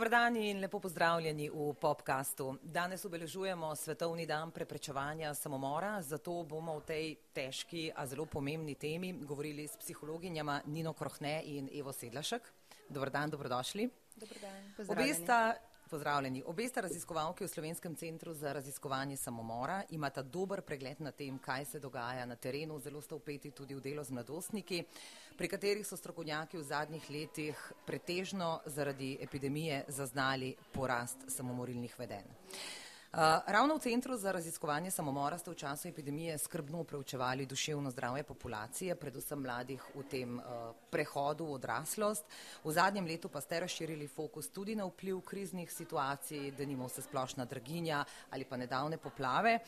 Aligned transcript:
Dobar 0.00 0.10
dan 0.10 0.36
in 0.36 0.60
lepo 0.60 0.78
pozdravljeni 0.80 1.50
v 1.52 1.74
popkastu. 1.76 2.54
Danes 2.62 3.04
obeležujemo 3.04 3.74
Svetovni 3.76 4.24
dan 4.26 4.48
preprečevanja 4.50 5.34
samomora, 5.34 6.00
zato 6.02 6.38
bomo 6.48 6.72
o 6.72 6.80
tej 6.80 7.18
težki, 7.36 7.90
a 7.92 8.06
zelo 8.06 8.24
pomembni 8.24 8.74
temi 8.80 9.12
govorili 9.12 9.68
s 9.68 9.76
psihologinjama 9.76 10.62
Nino 10.72 10.94
Krohne 10.96 11.42
in 11.44 11.68
Evo 11.68 11.92
Sedlašek. 11.92 12.48
Dobar 12.88 13.10
dan, 13.10 13.30
dobrodošli. 13.30 13.90
Dobar 14.16 14.38
dan. 14.40 14.88
Obe 14.88 15.14
sta 15.14 15.52
Pozdravljeni. 15.90 16.42
Obe 16.46 16.68
sta 16.68 16.80
raziskovalki 16.80 17.44
v 17.44 17.48
Slovenskem 17.48 17.96
centru 17.96 18.34
za 18.34 18.52
raziskovanje 18.52 19.16
samomora, 19.16 19.82
imata 19.90 20.22
dober 20.22 20.62
pregled 20.62 21.00
na 21.00 21.10
tem, 21.10 21.38
kaj 21.38 21.64
se 21.64 21.80
dogaja 21.80 22.26
na 22.26 22.36
terenu, 22.36 22.78
zelo 22.78 23.00
sta 23.02 23.16
upeti 23.18 23.50
tudi 23.50 23.74
v 23.74 23.82
delo 23.82 24.04
z 24.04 24.14
mladostniki, 24.14 24.84
pri 25.36 25.48
katerih 25.48 25.86
so 25.86 25.96
strokovnjaki 25.98 26.58
v 26.58 26.62
zadnjih 26.62 27.10
letih 27.10 27.64
pretežno 27.86 28.60
zaradi 28.66 29.16
epidemije 29.20 29.84
zaznali 29.88 30.54
porast 30.72 31.26
samomorilnih 31.26 31.98
vedenj. 31.98 32.30
Ravno 33.12 33.74
v 33.74 33.82
Centru 33.82 34.16
za 34.16 34.32
raziskovanje 34.32 34.90
samomora 34.90 35.38
ste 35.38 35.50
v 35.50 35.54
času 35.58 35.88
epidemije 35.88 36.38
skrbno 36.38 36.84
preučevali 36.84 37.46
duševno 37.46 37.90
zdravje 37.90 38.22
populacije, 38.22 38.94
predvsem 38.94 39.42
mladih 39.42 39.82
v 39.94 40.02
tem 40.06 40.40
prehodu 40.90 41.44
v 41.44 41.56
odraslost. 41.58 42.22
V 42.64 42.70
zadnjem 42.70 43.06
letu 43.10 43.28
pa 43.28 43.40
ste 43.40 43.60
razširili 43.60 44.06
fokus 44.06 44.48
tudi 44.54 44.76
na 44.78 44.86
vpliv 44.86 45.20
kriznih 45.26 45.72
situacij, 45.72 46.52
da 46.54 46.64
nima 46.64 46.86
vse 46.86 47.02
splošna 47.02 47.44
draginja 47.50 48.04
ali 48.30 48.44
pa 48.44 48.56
nedavne 48.56 48.96
poplave. 48.96 49.58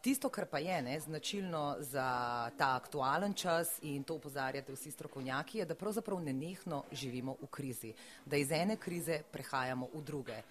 Tisto, 0.00 0.32
kar 0.32 0.48
pa 0.48 0.58
je 0.58 0.82
ne, 0.82 1.00
značilno 1.00 1.76
za 1.78 2.08
ta 2.56 2.72
aktualen 2.80 3.34
čas 3.34 3.68
in 3.82 4.00
to 4.02 4.14
upozarjate 4.14 4.72
vsi 4.72 4.90
strokovnjaki, 4.90 5.58
je, 5.58 5.68
da 5.68 5.74
pravzaprav 5.74 6.24
nenehno 6.24 6.84
živimo 6.92 7.36
v 7.42 7.52
krizi, 7.52 7.92
da 8.24 8.36
iz 8.36 8.50
ene 8.50 8.80
krize 8.80 9.20
prehajamo 9.32 9.92
v 9.92 10.00
druge. 10.00 10.42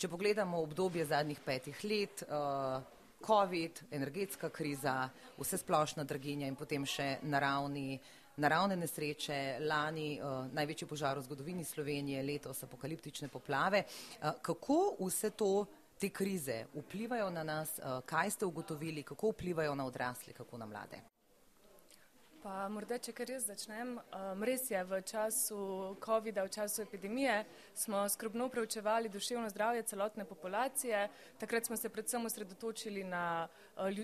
Če 0.00 0.08
pogledamo 0.08 0.62
obdobje 0.64 1.04
zadnjih 1.04 1.40
petih 1.44 1.80
let, 1.84 2.22
uh, 2.24 2.80
COVID, 3.20 3.82
energetska 3.92 4.48
kriza, 4.48 4.94
vse 5.36 5.58
splošna 5.60 6.06
draginja 6.08 6.48
in 6.48 6.56
potem 6.56 6.86
še 6.88 7.18
naravni, 7.28 7.98
naravne 8.40 8.78
nesreče, 8.80 9.36
lani 9.60 10.14
uh, 10.16 10.48
največji 10.56 10.88
požar 10.88 11.20
v 11.20 11.26
zgodovini 11.28 11.68
Slovenije, 11.68 12.24
letos 12.24 12.64
apokaliptične 12.64 13.28
poplave. 13.28 13.84
Uh, 13.84 14.40
kako 14.40 14.80
vse 15.02 15.34
to, 15.36 15.52
te 16.00 16.08
krize 16.08 16.62
vplivajo 16.72 17.28
na 17.36 17.44
nas, 17.44 17.76
kaj 18.08 18.38
ste 18.38 18.48
ugotovili, 18.48 19.04
kako 19.04 19.34
vplivajo 19.34 19.74
na 19.76 19.84
odrasle, 19.84 20.32
kako 20.32 20.56
na 20.56 20.64
mlade? 20.64 21.04
Pa 22.40 22.70
morda, 22.72 22.96
če 22.96 23.12
kar 23.12 23.28
jaz 23.28 23.44
začnem, 23.50 23.98
um, 24.16 24.44
res 24.48 24.62
je, 24.70 24.78
v 24.88 25.02
času 25.04 25.56
COVID-a, 26.00 26.46
v 26.46 26.52
času 26.54 26.86
epidemije 26.86 27.34
smo 27.76 28.00
skrbno 28.08 28.46
preučevali 28.48 29.12
duševno 29.12 29.50
zdravje 29.52 29.82
celotne 29.90 30.24
populacije. 30.24 31.02
Takrat 31.36 31.68
smo 31.68 31.76
se 31.76 31.92
predvsem 31.92 32.24
osredotočili 32.24 33.04
na 33.04 33.48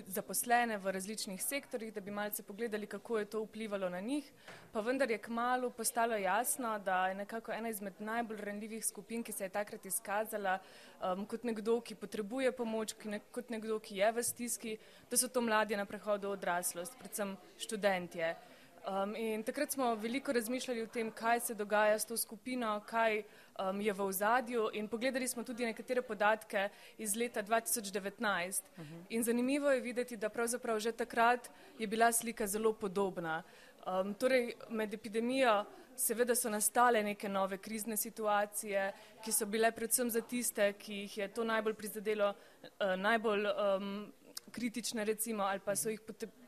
zaposlene 0.07 0.77
v 0.77 0.91
različnih 0.91 1.43
sektorjih, 1.43 1.93
da 1.93 2.01
bi 2.01 2.11
malce 2.11 2.43
pogledali, 2.43 2.87
kako 2.87 3.19
je 3.19 3.25
to 3.25 3.41
vplivalo 3.43 3.89
na 3.89 3.99
njih. 3.99 4.31
Pa 4.71 4.79
vendar 4.79 5.11
je 5.11 5.17
kmalo 5.17 5.69
postalo 5.69 6.15
jasno, 6.15 6.79
da 6.79 7.07
je 7.07 7.15
nekako 7.15 7.51
ena 7.51 7.69
izmed 7.69 7.93
najbolj 7.99 8.41
ranljivih 8.41 8.85
skupin, 8.85 9.23
ki 9.23 9.31
se 9.31 9.45
je 9.45 9.49
takrat 9.49 9.85
izkazala 9.85 10.59
um, 11.01 11.25
kot 11.25 11.43
nekdo, 11.43 11.81
ki 11.81 11.95
potrebuje 11.95 12.51
pomoč, 12.51 12.95
ne, 13.05 13.19
kot 13.31 13.49
nekdo, 13.49 13.79
ki 13.79 13.97
je 13.97 14.11
v 14.11 14.23
stiski, 14.23 14.77
da 15.11 15.17
so 15.17 15.27
to 15.27 15.41
mladi 15.41 15.77
na 15.77 15.85
prehodu 15.85 16.27
v 16.27 16.37
odraslost, 16.39 16.97
predvsem 16.99 17.37
študentje. 17.57 18.35
Um, 18.87 19.15
in 19.15 19.43
takrat 19.43 19.71
smo 19.71 19.95
veliko 19.95 20.31
razmišljali 20.31 20.81
o 20.81 20.87
tem, 20.87 21.09
kaj 21.11 21.39
se 21.39 21.53
dogaja 21.53 21.99
s 21.99 22.05
to 22.05 22.17
skupino, 22.17 22.69
kaj 22.87 23.17
um, 23.19 23.81
je 23.81 23.93
v 23.93 24.03
ozadju 24.03 24.69
in 24.73 24.87
pogledali 24.87 25.27
smo 25.27 25.43
tudi 25.43 25.65
nekatere 25.65 26.01
podatke 26.01 26.69
iz 26.97 27.15
leta 27.15 27.43
2019. 27.43 28.63
Uh 28.77 28.85
-huh. 28.85 29.03
In 29.09 29.23
zanimivo 29.23 29.71
je 29.71 29.81
videti, 29.81 30.17
da 30.17 30.29
pravzaprav 30.29 30.79
že 30.79 30.91
takrat 30.91 31.49
je 31.79 31.87
bila 31.87 32.11
slika 32.11 32.47
zelo 32.47 32.73
podobna. 32.73 33.43
Um, 33.87 34.13
torej, 34.13 34.53
med 34.69 34.93
epidemijo 34.93 35.65
seveda 35.95 36.35
so 36.35 36.49
nastale 36.49 37.03
neke 37.03 37.29
nove 37.29 37.57
krizne 37.57 37.97
situacije, 37.97 38.93
ki 39.25 39.31
so 39.31 39.45
bile 39.45 39.71
predvsem 39.71 40.09
za 40.09 40.21
tiste, 40.21 40.73
ki 40.73 40.93
jih 40.93 41.17
je 41.17 41.27
to 41.27 41.43
najbolj 41.43 41.73
prizadelo, 41.73 42.33
uh, 42.63 42.95
najbolj 42.95 43.45
um, 43.45 44.13
kritične 44.51 45.05
recimo 45.05 45.43
ali 45.43 45.59
pa 45.59 45.75
so 45.75 45.89
jih 45.89 46.01
potrebovali 46.01 46.46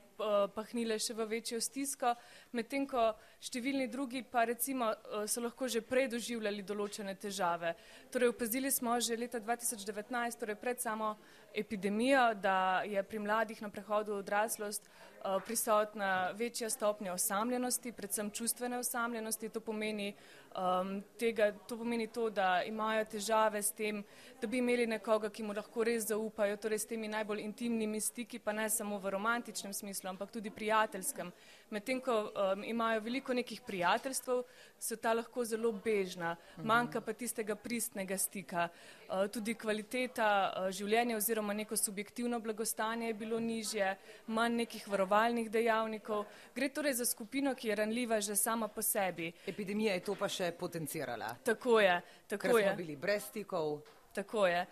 pahnile 0.55 0.99
še 0.99 1.15
v 1.15 1.25
večjo 1.29 1.59
stisko, 1.61 2.13
medtem 2.51 2.85
ko 2.87 3.13
številni 3.39 3.87
drugi 3.87 4.23
pa 4.23 4.45
recimo 4.49 4.91
eh, 4.91 5.27
so 5.27 5.41
lahko 5.41 5.67
že 5.67 5.81
prej 5.81 6.09
doživljali 6.15 6.63
določene 6.63 7.15
težave. 7.15 7.75
Torej, 8.11 8.33
opazili 8.35 8.71
smo 8.71 8.99
že 8.99 9.17
leta 9.17 9.39
2019, 9.39 10.39
torej 10.39 10.59
pred 10.59 10.81
samo 10.81 11.15
epidemijo, 11.55 12.33
da 12.33 12.81
je 12.81 13.03
pri 13.03 13.19
mladih 13.19 13.61
na 13.61 13.69
prehodu 13.69 14.13
v 14.13 14.17
odraslost 14.17 14.83
uh, 14.83 15.43
prisotna 15.45 16.31
večja 16.31 16.69
stopnja 16.69 17.13
osamljenosti, 17.13 17.91
predvsem 17.91 18.31
čustvene 18.31 18.77
osamljenosti. 18.77 19.49
To 19.49 19.59
pomeni, 19.59 20.13
um, 20.55 21.03
tega, 21.19 21.51
to 21.67 21.77
pomeni 21.77 22.07
to, 22.07 22.29
da 22.29 22.63
imajo 22.63 23.05
težave 23.05 23.61
s 23.61 23.71
tem, 23.71 24.03
da 24.41 24.47
bi 24.47 24.57
imeli 24.57 24.87
nekoga, 24.87 25.29
ki 25.29 25.43
mu 25.43 25.53
lahko 25.53 25.83
res 25.83 26.07
zaupajo, 26.07 26.57
torej 26.57 26.79
s 26.79 26.85
temi 26.85 27.07
najbolj 27.07 27.41
intimnimi 27.41 28.01
stiki, 28.01 28.39
pa 28.39 28.51
ne 28.51 28.69
samo 28.69 28.99
v 28.99 29.09
romantičnem 29.09 29.73
smislu, 29.73 30.09
ampak 30.09 30.31
tudi 30.31 30.49
prijateljskem. 30.49 31.31
Medtem 31.69 32.01
ko 32.01 32.13
um, 32.29 32.63
imajo 32.63 33.01
veliko 33.05 33.33
nekih 33.33 33.61
prijateljstv, 33.61 34.41
so 34.79 34.95
ta 34.95 35.13
lahko 35.13 35.43
zelo 35.45 35.71
bežna, 35.71 36.35
manjka 36.63 37.01
pa 37.01 37.13
tistega 37.13 37.55
pristnega 37.55 38.17
stika. 38.17 38.69
Uh, 39.09 39.27
tudi 39.27 39.53
kvaliteta 39.53 40.29
uh, 40.29 40.69
življenja 40.73 41.17
oziroma 41.17 41.53
neko 41.53 41.77
subjektivno 41.77 42.39
blagostanje 42.39 43.07
je 43.07 43.13
bilo 43.13 43.39
nižje, 43.39 43.91
manj 44.27 44.57
nekih 44.63 44.87
varovalnih 44.87 45.51
dejavnikov. 45.51 46.25
Gre 46.55 46.69
torej 46.69 46.97
za 47.01 47.05
skupino, 47.05 47.55
ki 47.55 47.69
je 47.69 47.75
ranljiva 47.75 48.21
že 48.21 48.35
sama 48.35 48.67
po 48.67 48.81
sebi. 48.81 49.31
Epidemija 49.47 49.93
je 49.93 50.05
to 50.09 50.15
pa 50.15 50.29
še 50.29 50.51
potencirala. 50.51 51.35
Tako 51.43 51.79
je. 51.79 52.01
Tako 52.27 52.47
Ker 52.47 52.61
smo 52.63 52.75
bili 52.77 52.95
brez 52.95 53.29
stikov. 53.29 53.79
Tako 54.13 54.47
je. 54.47 54.65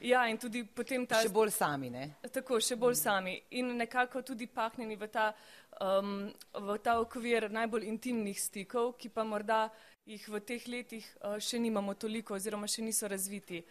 Ja, 0.00 0.28
in 0.28 0.38
tudi 0.38 0.62
potem 0.64 1.06
ta. 1.06 1.18
Še 1.22 1.32
bolj 1.34 1.50
sami, 1.56 1.90
ne? 1.90 2.04
Tako, 2.32 2.60
še 2.62 2.76
bolj 2.78 2.96
sami. 3.00 3.34
In 3.58 3.74
nekako 3.76 4.22
tudi 4.22 4.46
pahnjeni 4.46 4.96
v 4.96 5.08
ta, 5.10 5.32
um, 5.82 6.30
v 6.54 6.78
ta 6.82 6.98
okvir 7.02 7.48
najbolj 7.50 7.88
intimnih 7.90 8.38
stikov, 8.38 8.94
ki 8.98 9.10
pa 9.10 9.26
morda 9.26 9.66
jih 10.08 10.24
v 10.30 10.40
teh 10.40 10.68
letih 10.70 11.04
uh, 11.20 11.36
še 11.42 11.58
nimamo 11.60 11.94
toliko 11.98 12.38
oziroma 12.38 12.70
še 12.70 12.86
niso 12.86 13.10
razviti. 13.10 13.64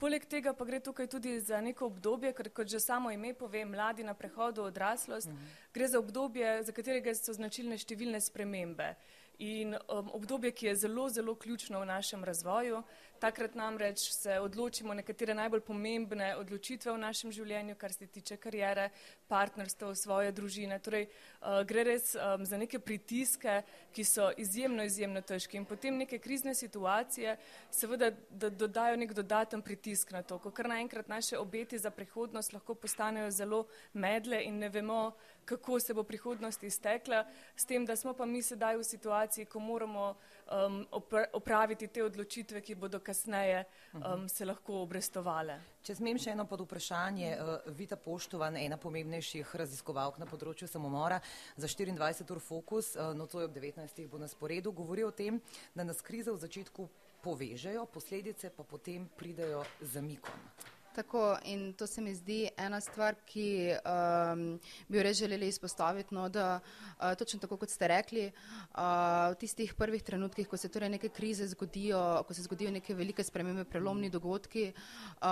Poleg 0.00 0.24
tega 0.28 0.52
pa 0.56 0.64
gre 0.64 0.78
tukaj 0.80 1.08
tudi 1.12 1.34
za 1.44 1.58
neko 1.60 1.90
obdobje, 1.90 2.32
ker 2.36 2.48
kot 2.56 2.68
že 2.68 2.80
samo 2.80 3.10
ime 3.12 3.34
pove, 3.36 3.64
mladi 3.68 4.04
na 4.04 4.14
prehodu 4.16 4.62
v 4.62 4.72
odraslost, 4.72 5.28
mhm. 5.28 5.36
-huh. 5.36 5.72
gre 5.74 5.88
za 5.88 5.98
obdobje, 5.98 6.62
za 6.64 6.72
katerega 6.72 7.14
so 7.14 7.32
značilne 7.32 7.76
številne 7.76 8.20
spremembe 8.20 8.94
in 9.40 9.74
um, 9.74 10.10
obdobje, 10.12 10.52
ki 10.52 10.66
je 10.66 10.76
zelo, 10.76 11.08
zelo 11.08 11.34
ključno 11.34 11.80
v 11.80 11.86
našem 11.86 12.24
razvoju. 12.24 12.82
Takrat 13.20 13.54
namreč 13.54 13.98
se 14.12 14.38
odločimo 14.40 14.94
nekatere 14.94 15.34
najbolj 15.34 15.60
pomembne 15.60 16.30
odločitve 16.36 16.92
v 16.92 16.98
našem 16.98 17.32
življenju, 17.32 17.74
kar 17.76 17.92
se 17.92 18.06
tiče 18.06 18.36
karijere, 18.36 18.88
partnerstva, 19.28 19.94
svoje 19.94 20.32
družine. 20.32 20.78
Torej, 20.80 21.06
uh, 21.08 21.60
gre 21.68 21.84
res 21.84 22.14
um, 22.14 22.44
za 22.46 22.56
neke 22.60 22.80
pritiske, 22.80 23.62
ki 23.92 24.04
so 24.04 24.30
izjemno, 24.36 24.84
izjemno 24.84 25.20
težki 25.20 25.60
in 25.60 25.68
potem 25.68 25.96
neke 26.00 26.18
krizne 26.18 26.54
situacije 26.54 27.36
seveda 27.70 28.10
da 28.30 28.50
dodajo 28.50 28.96
nek 28.96 29.12
dodaten 29.16 29.62
pritisk 29.62 30.12
na 30.12 30.22
to, 30.22 30.38
ko 30.38 30.50
kar 30.50 30.68
naenkrat 30.68 31.08
naše 31.08 31.38
obeti 31.38 31.78
za 31.78 31.90
prihodnost 31.90 32.52
lahko 32.52 32.74
postanejo 32.74 33.30
zelo 33.30 33.66
medle 33.92 34.44
in 34.44 34.58
ne 34.58 34.68
vemo, 34.68 35.12
kako 35.50 35.80
se 35.80 35.94
bo 35.94 36.02
prihodnost 36.06 36.62
iztekla, 36.62 37.24
s 37.56 37.66
tem, 37.66 37.86
da 37.86 37.96
smo 37.96 38.14
pa 38.14 38.26
mi 38.26 38.42
sedaj 38.42 38.76
v 38.78 38.84
situaciji, 38.86 39.48
ko 39.50 39.58
moramo 39.60 40.14
um, 40.14 40.86
opraviti 41.32 41.88
te 41.90 42.04
odločitve, 42.04 42.62
ki 42.62 42.74
bodo 42.78 43.00
kasneje 43.02 43.64
um, 43.94 44.28
se 44.28 44.46
lahko 44.46 44.82
obrestovale. 44.84 45.58
Če 45.82 45.96
smem 45.98 46.20
še 46.22 46.36
eno 46.36 46.46
pod 46.46 46.62
vprašanje, 46.66 47.34
uh, 47.34 47.70
Vita 47.74 47.98
Poštovan, 47.98 48.58
ena 48.60 48.78
pomembnejših 48.78 49.54
raziskovalk 49.58 50.20
na 50.22 50.28
področju 50.30 50.70
samomora 50.70 51.18
za 51.56 51.66
24 51.66 52.30
ur 52.30 52.42
fokus, 52.44 52.94
uh, 52.94 53.10
nocoj 53.16 53.48
ob 53.48 53.56
19. 53.58 54.06
bo 54.10 54.22
na 54.22 54.30
sporedu, 54.30 54.72
govori 54.72 55.06
o 55.06 55.10
tem, 55.10 55.42
da 55.74 55.86
nas 55.86 56.04
krize 56.04 56.30
v 56.30 56.38
začetku 56.38 56.90
povežejo, 57.24 57.88
posledice 57.90 58.54
pa 58.54 58.62
potem 58.62 59.08
pridejo 59.18 59.64
zamikom. 59.82 60.78
Tako 60.94 61.36
in 61.44 61.72
to 61.72 61.86
se 61.86 62.00
mi 62.00 62.14
zdi 62.14 62.48
ena 62.56 62.80
stvar, 62.80 63.14
ki 63.26 63.74
um, 63.78 64.58
bi 64.88 64.98
jo 64.98 65.02
res 65.02 65.16
želeli 65.16 65.48
izpostaviti, 65.48 66.14
no, 66.14 66.28
da 66.28 66.60
uh, 66.60 67.14
točno 67.18 67.38
tako, 67.40 67.56
kot 67.56 67.70
ste 67.70 67.88
rekli, 67.88 68.24
uh, 68.26 69.30
v 69.30 69.36
tistih 69.38 69.74
prvih 69.74 70.02
trenutkih, 70.02 70.48
ko 70.48 70.56
se 70.56 70.68
torej 70.68 70.88
neke 70.88 71.08
krize 71.08 71.46
zgodijo, 71.46 72.24
ko 72.26 72.34
se 72.34 72.42
zgodijo 72.42 72.70
neke 72.70 72.94
velike 72.94 73.24
spremembe, 73.24 73.64
prelomni 73.64 74.10
dogodki, 74.10 74.72
uh, 74.72 75.28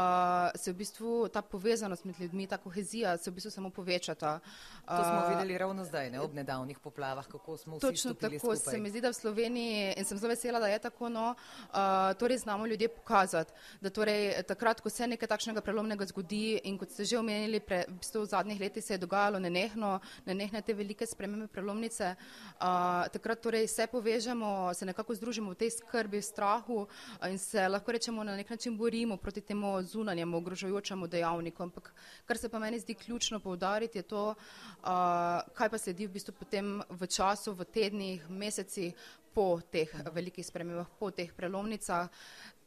se 0.54 0.72
v 0.72 0.76
bistvu 0.78 1.28
ta 1.28 1.42
povezanost 1.42 2.04
med 2.04 2.20
ljudmi, 2.20 2.46
ta 2.46 2.58
kohezija 2.62 3.16
se 3.18 3.30
v 3.30 3.34
bistvu 3.34 3.50
samo 3.50 3.70
povečata. 3.70 4.38
Uh, 4.86 4.96
to 4.96 5.02
smo 5.04 5.28
videli 5.28 5.58
ravno 5.58 5.84
zdaj, 5.84 6.10
ne, 6.10 6.20
ob 6.20 6.34
nedavnih 6.34 6.78
poplavah, 6.78 7.26
kako 7.26 7.56
smo 7.56 7.76
vsi 7.76 7.86
točno 7.86 8.14
tako 8.14 8.38
skupaj. 8.38 8.56
se 8.56 8.78
mi 8.78 8.90
zdi, 8.90 9.00
da 9.00 9.10
v 9.10 9.18
Sloveniji, 9.18 9.94
in 9.96 10.04
sem 10.04 10.18
zelo 10.18 10.30
vesela, 10.30 10.62
da 10.62 10.70
je 10.70 10.78
tako, 10.78 11.08
no, 11.08 11.34
uh, 11.34 12.14
torej 12.18 12.38
znamo 12.38 12.66
ljudje 12.66 12.88
pokazati, 12.88 13.52
da 13.80 13.90
torej 13.90 14.42
takrat, 14.46 14.80
ko 14.80 14.90
se 14.90 15.06
nekaj 15.06 15.28
takšnega 15.28 15.47
kakšnega 15.48 15.64
prelomnega 15.64 16.04
zgodi 16.04 16.60
in 16.68 16.76
kot 16.76 16.90
ste 16.92 17.08
že 17.08 17.16
omenili, 17.16 17.56
pre, 17.64 17.88
v, 17.88 17.96
bistvu 17.96 18.20
v 18.20 18.28
zadnjih 18.28 18.60
letih 18.60 18.84
se 18.84 18.92
je 18.92 19.00
dogajalo 19.00 19.38
nenehno, 19.40 19.96
nenehne 20.26 20.60
te 20.60 20.74
velike 20.76 21.06
spremembe 21.08 21.48
prelomnice. 21.48 22.12
Uh, 22.60 23.08
takrat 23.08 23.40
torej 23.40 23.64
se 23.64 23.86
povežemo, 23.88 24.74
se 24.76 24.84
nekako 24.84 25.16
združimo 25.16 25.54
v 25.56 25.56
tej 25.56 25.70
skrbi, 25.80 26.20
strahu 26.20 26.84
in 27.30 27.38
se 27.38 27.64
lahko 27.64 27.96
rečemo 27.96 28.24
na 28.24 28.36
nek 28.36 28.50
način 28.50 28.76
borimo 28.76 29.16
proti 29.16 29.40
temu 29.40 29.80
zunanjemu 29.82 30.36
ogrožajočemu 30.36 31.08
dejavniku. 31.08 31.62
Ampak 31.62 31.94
kar 32.28 32.36
se 32.36 32.48
pa 32.48 32.58
meni 32.58 32.80
zdi 32.80 32.94
ključno 32.94 33.40
povdariti 33.40 33.98
je 33.98 34.02
to, 34.02 34.34
uh, 34.34 35.40
kaj 35.56 35.70
pa 35.72 35.78
sledi 35.78 36.06
v 36.06 36.12
bistvu 36.12 36.36
potem 36.36 36.82
v 36.90 37.06
času, 37.08 37.56
v 37.56 37.64
tednih, 37.64 38.28
mesecih 38.28 38.92
po 39.38 39.60
teh 39.70 39.86
velikih 40.12 40.42
spremembah, 40.42 40.88
po 40.98 41.12
teh 41.14 41.30
prelomnicah 41.30 42.10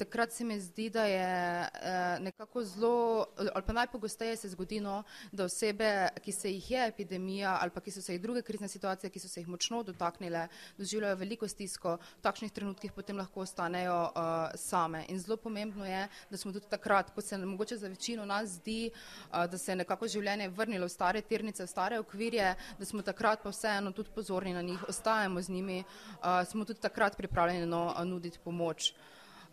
takrat 0.01 0.31
se 0.33 0.43
mi 0.43 0.59
zdi, 0.59 0.89
da 0.89 1.03
je 1.05 1.61
eh, 1.61 2.19
nekako 2.19 2.63
zelo, 2.63 3.25
ali 3.37 3.63
pa 3.65 3.73
najpogosteje 3.73 4.35
se 4.35 4.49
zgodi, 4.49 4.79
no, 4.79 5.03
da 5.31 5.45
osebe, 5.45 6.09
ki 6.23 6.31
se 6.31 6.49
jih 6.51 6.71
je 6.71 6.87
epidemija 6.87 7.57
ali 7.61 7.71
pa 7.71 7.81
ki 7.81 7.91
so 7.91 8.01
se 8.01 8.15
jih 8.15 8.21
druge 8.21 8.41
krizne 8.41 8.67
situacije, 8.67 9.09
ki 9.09 9.19
so 9.19 9.29
se 9.29 9.41
jih 9.41 9.47
močno 9.47 9.83
dotaknile, 9.83 10.47
doživljajo 10.77 11.19
veliko 11.21 11.47
stisko, 11.47 11.97
v 12.17 12.25
takšnih 12.25 12.51
trenutkih 12.51 12.95
potem 12.97 13.21
lahko 13.21 13.43
ostanejo 13.45 13.99
uh, 14.09 14.55
same. 14.55 15.03
In 15.09 15.19
zelo 15.21 15.37
pomembno 15.37 15.85
je, 15.85 16.07
da 16.29 16.37
smo 16.37 16.51
tudi 16.51 16.65
takrat, 16.69 17.13
ko 17.13 17.21
se 17.21 17.37
mogoče 17.37 17.77
za 17.77 17.87
večino 17.87 18.25
nas 18.25 18.57
zdi, 18.57 18.89
uh, 18.89 19.45
da 19.45 19.57
se 19.57 19.71
je 19.71 19.75
nekako 19.83 20.07
življenje 20.07 20.49
vrnilo 20.49 20.89
v 20.89 20.95
stare 20.95 21.21
tirnice, 21.21 21.63
v 21.63 21.69
stare 21.69 22.01
okvirje, 22.01 22.55
da 22.79 22.85
smo 22.85 23.05
takrat 23.05 23.43
pa 23.43 23.53
vseeno 23.53 23.93
tudi 23.93 24.09
pozorni 24.15 24.53
na 24.57 24.61
njih, 24.61 24.89
ostajamo 24.89 25.41
z 25.41 25.49
njimi, 25.49 25.83
uh, 25.83 26.41
smo 26.49 26.65
tudi 26.65 26.81
takrat 26.81 27.17
pripravljeni 27.17 27.69
no, 27.69 27.93
nuditi 28.05 28.39
pomoč. 28.43 28.93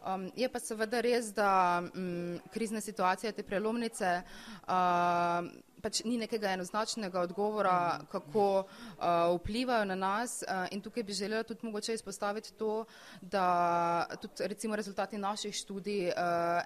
Um, 0.08 0.30
je 0.36 0.48
pa 0.48 0.60
seveda 0.60 1.00
res, 1.04 1.32
da 1.36 1.82
um, 1.82 2.38
krizne 2.52 2.80
situacije, 2.80 3.32
te 3.32 3.42
prelomnice, 3.42 4.22
uh, 4.64 5.48
pač 5.82 6.02
ni 6.04 6.16
nekega 6.18 6.52
enoznačnega 6.56 7.20
odgovora, 7.20 8.00
kako 8.10 8.64
uh, 8.64 9.36
vplivajo 9.38 9.84
na 9.84 9.94
nas 9.94 10.42
uh, 10.42 10.66
in 10.70 10.80
tukaj 10.82 11.02
bi 11.02 11.12
želela 11.12 11.42
tudi 11.42 11.66
mogoče 11.66 11.94
izpostaviti 11.94 12.52
to, 12.52 12.84
da 13.20 14.06
tudi 14.20 14.48
recimo 14.48 14.76
rezultati 14.76 15.18
naših 15.18 15.54
študij 15.54 16.08
uh, 16.08 16.14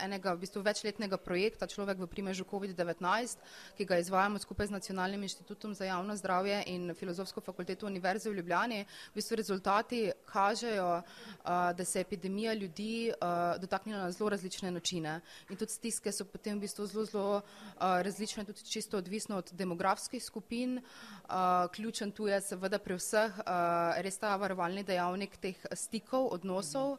enega 0.01 0.33
v 0.33 0.45
bistvu 0.47 0.63
večletnega 0.63 1.17
projekta 1.17 1.67
Človek 1.67 1.99
v 1.99 2.07
primežu 2.07 2.45
COVID-19, 2.45 3.37
ki 3.77 3.85
ga 3.85 3.99
izvajamo 3.99 4.39
skupaj 4.39 4.67
z 4.67 4.77
Nacionalnim 4.77 5.23
inštitutom 5.23 5.75
za 5.75 5.85
javno 5.85 6.17
zdravje 6.17 6.63
in 6.67 6.95
Filozofsko 6.95 7.41
fakulteto 7.41 7.87
Univerze 7.87 8.31
v 8.31 8.37
Ljubljani, 8.41 8.85
v 9.13 9.15
bistvu 9.15 9.37
rezultati 9.37 10.11
kažejo, 10.27 11.03
uh, 11.03 11.73
da 11.77 11.85
se 11.85 11.99
je 11.99 12.03
epidemija 12.03 12.55
ljudi 12.55 13.13
uh, 13.13 13.61
dotaknila 13.61 14.03
na 14.03 14.11
zelo 14.13 14.31
različne 14.31 14.71
načine. 14.71 15.21
In 15.51 15.57
tudi 15.57 15.73
stiske 15.73 16.13
so 16.13 16.25
potem 16.25 16.59
v 16.59 16.67
bistvu 16.67 16.87
zelo, 16.87 17.05
zelo 17.05 17.37
uh, 17.37 18.01
različne, 18.03 18.45
tudi 18.45 18.65
čisto 18.65 19.02
odvisno 19.03 19.41
od 19.43 19.53
demografskih 19.53 20.23
skupin. 20.25 20.79
Uh, 20.79 21.69
ključen 21.75 22.13
tu 22.13 22.27
je 22.31 22.41
seveda 22.41 22.79
pri 22.79 22.97
vseh 22.97 23.43
uh, 23.43 23.99
res 24.03 24.19
ta 24.19 24.37
varovalni 24.41 24.87
dejavnik 24.87 25.37
teh 25.43 25.59
stikov, 25.75 26.31
odnosov. 26.39 26.97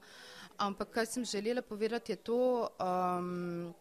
Ampak 0.61 0.91
kaj 0.93 1.05
sem 1.15 1.25
želela 1.25 1.63
povedati 1.65 2.11
je 2.11 2.15
to, 2.15 2.69
um, 2.77 3.73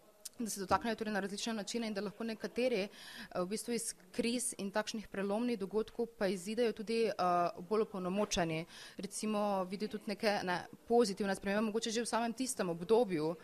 da 0.45 0.51
se 0.51 0.61
dotaknejo 0.61 0.97
tudi 0.97 1.11
na 1.11 1.21
različne 1.21 1.53
načine 1.53 1.87
in 1.87 1.95
da 1.95 2.01
lahko 2.01 2.25
nekateri 2.25 2.89
v 3.35 3.47
bistvu 3.47 3.75
iz 3.75 3.95
kriz 4.13 4.53
in 4.59 4.71
takšnih 4.71 5.09
prelomnih 5.09 5.59
dogodkov 5.59 6.07
pa 6.19 6.27
izidejo 6.27 6.73
tudi 6.73 7.05
uh, 7.09 7.65
bolj 7.69 7.87
opolnomočeni. 7.87 8.65
Recimo 8.97 9.65
vidi 9.65 9.89
tudi 9.89 10.05
neke 10.07 10.39
ne, 10.45 10.59
pozitivne 10.89 11.35
spremembe, 11.35 11.67
mogoče 11.71 11.91
že 11.91 12.03
v 12.03 12.09
samem 12.09 12.33
tistem 12.33 12.71
obdobju 12.71 13.29
uh, 13.29 13.37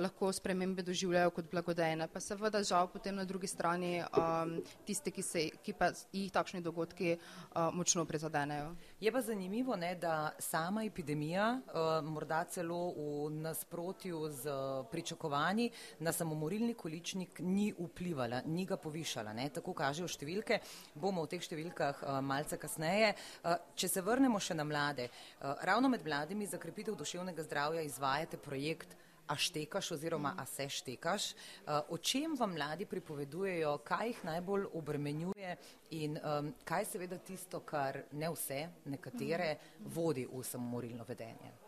lahko 0.00 0.32
spremembe 0.32 0.82
doživljajo 0.82 1.30
kot 1.30 1.50
blagodejne. 1.50 2.08
Pa 2.08 2.20
seveda 2.20 2.62
žal 2.62 2.88
potem 2.92 3.14
na 3.16 3.24
drugi 3.24 3.46
strani 3.46 4.02
um, 4.02 4.56
tiste, 4.86 5.10
ki, 5.10 5.22
se, 5.22 5.48
ki 5.62 5.72
pa 5.72 5.90
jih 6.12 6.32
takšni 6.32 6.62
dogodki 6.62 7.16
uh, 7.16 7.70
močno 7.74 8.04
prizadenejo. 8.04 8.74
Je 9.00 9.12
pa 9.12 9.22
zanimivo, 9.22 9.76
ne, 9.76 9.94
da 9.94 10.32
sama 10.38 10.84
epidemija, 10.84 11.60
uh, 11.66 12.04
morda 12.04 12.44
celo 12.44 12.92
v 12.96 13.30
nasprotju 13.42 14.28
z 14.30 14.56
pričakovanji, 14.90 15.70
na 16.00 16.12
samomorilni 16.12 16.74
količnik 16.74 17.40
ni 17.40 17.72
vplivala, 17.78 18.42
ni 18.46 18.66
ga 18.66 18.76
povišala. 18.76 19.32
Ne 19.36 19.48
tako 19.54 19.74
kažejo 19.76 20.08
številke, 20.08 20.60
bomo 20.94 21.24
v 21.24 21.34
teh 21.34 21.42
številkah 21.42 22.02
uh, 22.02 22.20
malce 22.20 22.58
kasneje. 22.60 23.14
Uh, 23.42 23.56
če 23.74 23.88
se 23.88 24.04
vrnemo 24.04 24.40
še 24.40 24.54
na 24.54 24.64
mlade, 24.64 25.08
uh, 25.08 25.56
ravno 25.66 25.88
med 25.92 26.04
mladimi 26.06 26.46
za 26.46 26.58
krepitev 26.58 26.96
duševnega 26.96 27.46
zdravja 27.46 27.84
izvajate 27.86 28.40
projekt 28.40 28.96
A 29.26 29.34
štekaš 29.36 29.90
oziroma 29.90 30.34
a 30.38 30.46
se 30.46 30.68
štekaš. 30.68 31.32
Uh, 31.32 31.80
o 31.88 31.98
čem 31.98 32.36
vam 32.38 32.52
mladi 32.54 32.86
pripovedujejo, 32.86 33.78
kaj 33.78 34.06
jih 34.06 34.24
najbolj 34.24 34.68
obremenjuje 34.72 35.56
in 35.90 36.18
um, 36.22 36.54
kaj 36.64 36.84
seveda 36.84 37.18
tisto, 37.18 37.60
kar 37.60 38.04
ne 38.12 38.30
vse, 38.30 38.68
nekatere 38.84 39.56
vodi 39.98 40.28
v 40.30 40.44
samomorilno 40.46 41.04
vedenje? 41.08 41.65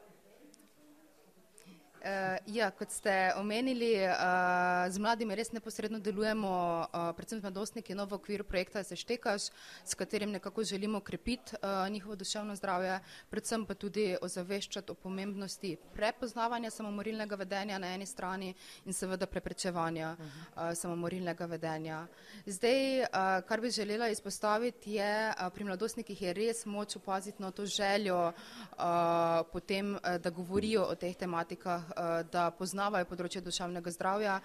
Uh, 1.98 2.36
ja, 2.46 2.70
kot 2.70 2.92
ste 2.94 3.32
omenili, 3.36 3.90
uh, 4.06 4.86
z 4.86 4.98
mladimi 5.02 5.34
res 5.34 5.50
neposredno 5.50 5.98
delujemo, 5.98 6.50
uh, 6.86 7.08
predvsem 7.18 7.40
z 7.40 7.42
mladostniki, 7.42 7.94
no, 7.98 8.06
v 8.06 8.14
okviru 8.14 8.44
projekta 8.46 8.84
Se 8.86 8.94
štekaš, 8.96 9.48
s 9.84 9.98
katerim 9.98 10.30
nekako 10.30 10.62
želimo 10.62 11.00
krepiti 11.00 11.58
uh, 11.58 11.88
njihovo 11.90 12.14
duševno 12.16 12.54
zdravje, 12.56 13.00
predvsem 13.30 13.64
pa 13.66 13.74
tudi 13.74 14.14
ozaveščati 14.22 14.92
o 14.92 14.94
pomembnosti 14.94 15.76
prepoznavanja 15.94 16.70
samomorilnega 16.70 17.34
vedenja 17.34 17.78
na 17.78 17.90
eni 17.94 18.06
strani 18.06 18.54
in 18.86 18.94
seveda 18.94 19.26
preprečevanja 19.26 20.14
uh, 20.14 20.70
samomorilnega 20.78 21.50
vedenja. 21.50 22.04
Zdaj, 22.46 23.02
uh, 23.02 23.08
kar 23.48 23.60
bi 23.60 23.74
želela 23.74 24.08
izpostaviti, 24.08 24.94
je 25.00 25.32
uh, 25.34 25.50
pri 25.50 25.64
mladostnikih 25.64 26.22
je 26.22 26.32
res 26.32 26.62
moč 26.66 26.96
opaziti 26.96 27.42
na 27.42 27.50
to 27.50 27.66
željo 27.66 28.28
uh, 28.30 29.42
potem, 29.52 29.94
uh, 29.94 30.16
da 30.22 30.30
govorijo 30.30 30.86
o 30.86 30.94
teh 30.94 31.16
tematikah 31.16 31.88
uh, 31.88 31.97
da 32.32 32.50
poznavajo 32.50 33.08
področje 33.08 33.42
duševnega 33.44 33.90
zdravja. 33.94 34.40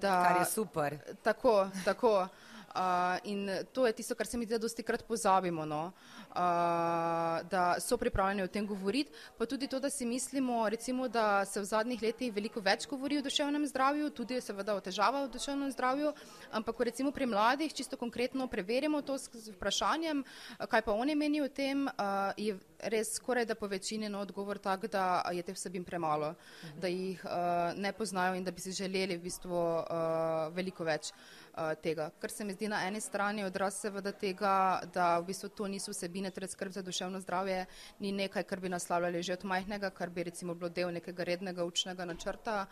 Da, 0.00 0.14
kar 0.24 0.40
je 0.42 0.46
super. 0.50 0.98
Tako, 1.22 1.56
tako. 1.84 2.28
Uh, 2.74 3.16
in 3.24 3.48
to 3.72 3.86
je 3.86 3.92
tisto, 3.92 4.14
kar 4.14 4.26
se 4.26 4.38
mi 4.38 4.44
zdi, 4.44 4.52
da 4.54 4.58
dosti 4.58 4.82
krat 4.82 5.02
pozabimo, 5.08 5.64
no? 5.64 5.92
uh, 6.28 7.48
da 7.48 7.76
so 7.80 7.96
pripravljeni 7.96 8.42
o 8.42 8.46
tem 8.46 8.66
govoriti, 8.66 9.10
pa 9.38 9.46
tudi 9.46 9.66
to, 9.66 9.80
da 9.80 9.90
si 9.90 10.06
mislimo, 10.06 10.68
recimo, 10.68 11.08
da 11.08 11.44
se 11.44 11.60
v 11.60 11.64
zadnjih 11.64 12.02
letih 12.02 12.34
veliko 12.34 12.60
več 12.60 12.86
govori 12.86 13.18
o 13.18 13.22
duševnem 13.24 13.66
zdravju, 13.66 14.10
tudi 14.10 14.40
seveda 14.40 14.76
o 14.76 14.84
težavah 14.84 15.24
v 15.24 15.32
duševnem 15.32 15.72
zdravju, 15.72 16.12
ampak 16.52 16.76
ko 16.76 16.84
recimo 16.84 17.10
pri 17.10 17.26
mladih 17.26 17.72
čisto 17.74 17.96
konkretno 17.96 18.46
preverimo 18.46 19.02
to 19.02 19.18
s 19.18 19.48
vprašanjem, 19.56 20.24
kaj 20.68 20.82
pa 20.82 20.92
oni 20.92 21.16
menijo 21.16 21.48
o 21.48 21.48
tem, 21.48 21.88
uh, 21.88 22.36
je 22.36 22.58
res 22.78 23.14
skoraj 23.16 23.48
da 23.48 23.54
po 23.54 23.66
večini 23.66 24.08
no 24.08 24.20
odgovor 24.20 24.58
tak, 24.58 24.86
da 24.92 25.24
je 25.32 25.42
teh 25.42 25.56
vsebin 25.56 25.84
premalo, 25.84 26.34
da 26.76 26.88
jih 26.88 27.24
uh, 27.24 27.72
ne 27.74 27.92
poznajo 27.92 28.36
in 28.36 28.44
da 28.44 28.52
bi 28.52 28.60
si 28.60 28.72
želeli 28.72 29.16
v 29.16 29.24
bistvu 29.24 29.56
uh, 29.56 30.54
veliko 30.54 30.84
več 30.84 31.10
uh, 31.10 31.38
tega. 31.82 32.10
Kar 32.20 32.30
se 32.30 32.44
mi 32.44 32.52
zdi 32.52 32.68
na 32.68 32.82
eni 32.86 33.00
strani 33.00 33.44
odraz 33.44 33.80
seveda 33.80 34.12
tega, 34.12 34.80
da 34.94 35.18
v 35.18 35.28
bistvu 35.30 35.48
to 35.48 35.68
niso 35.68 35.92
vsebine, 35.92 36.30
torej 36.30 36.52
skrb 36.54 36.72
za 36.72 36.82
duševno 36.82 37.20
zdravje 37.20 37.66
ni 37.98 38.12
nekaj, 38.12 38.44
kar 38.48 38.60
bi 38.60 38.68
naslavljali 38.68 39.22
že 39.22 39.38
od 39.38 39.44
majhnega, 39.44 39.90
kar 39.90 40.10
bi 40.10 40.28
recimo 40.30 40.54
bilo 40.54 40.68
del 40.68 40.92
nekega 40.92 41.24
rednega 41.24 41.64
učnega 41.64 42.04
načrta. 42.04 42.66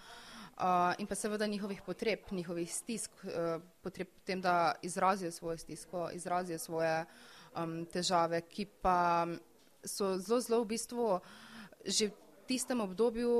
Uh, 0.57 0.95
in 0.99 1.07
pa 1.07 1.15
seveda 1.15 1.47
njihovih 1.47 1.83
potreb, 1.85 2.21
njihovih 2.31 2.75
stisk, 2.75 3.11
uh, 3.25 3.61
potreb 3.83 4.09
tem, 4.25 4.41
da 4.41 4.75
izrazijo 4.83 5.31
svojo 5.31 5.59
stisko, 5.59 6.09
izrazijo 6.13 6.59
svoje 6.59 7.05
um, 7.57 7.85
težave, 7.93 8.41
ki 8.41 8.65
pa 8.83 9.27
so 9.85 10.17
zelo, 10.19 10.41
zelo 10.41 10.63
v 10.65 10.67
bistvu 10.73 11.21
že 11.85 12.09
v 12.09 12.15
tistem 12.47 12.81
obdobju 12.81 13.31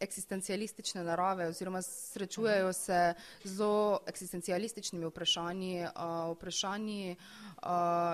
eksistencialistične 0.00 1.04
narave 1.04 1.48
oziroma 1.48 1.82
srečujejo 1.82 2.72
se 2.72 3.14
z 3.44 3.56
zelo 3.56 4.00
eksistencialističnimi 4.06 5.06
vprašanji, 5.06 5.84
uh, 5.84 6.36
vprašanji 6.36 7.16
uh, 7.16 7.68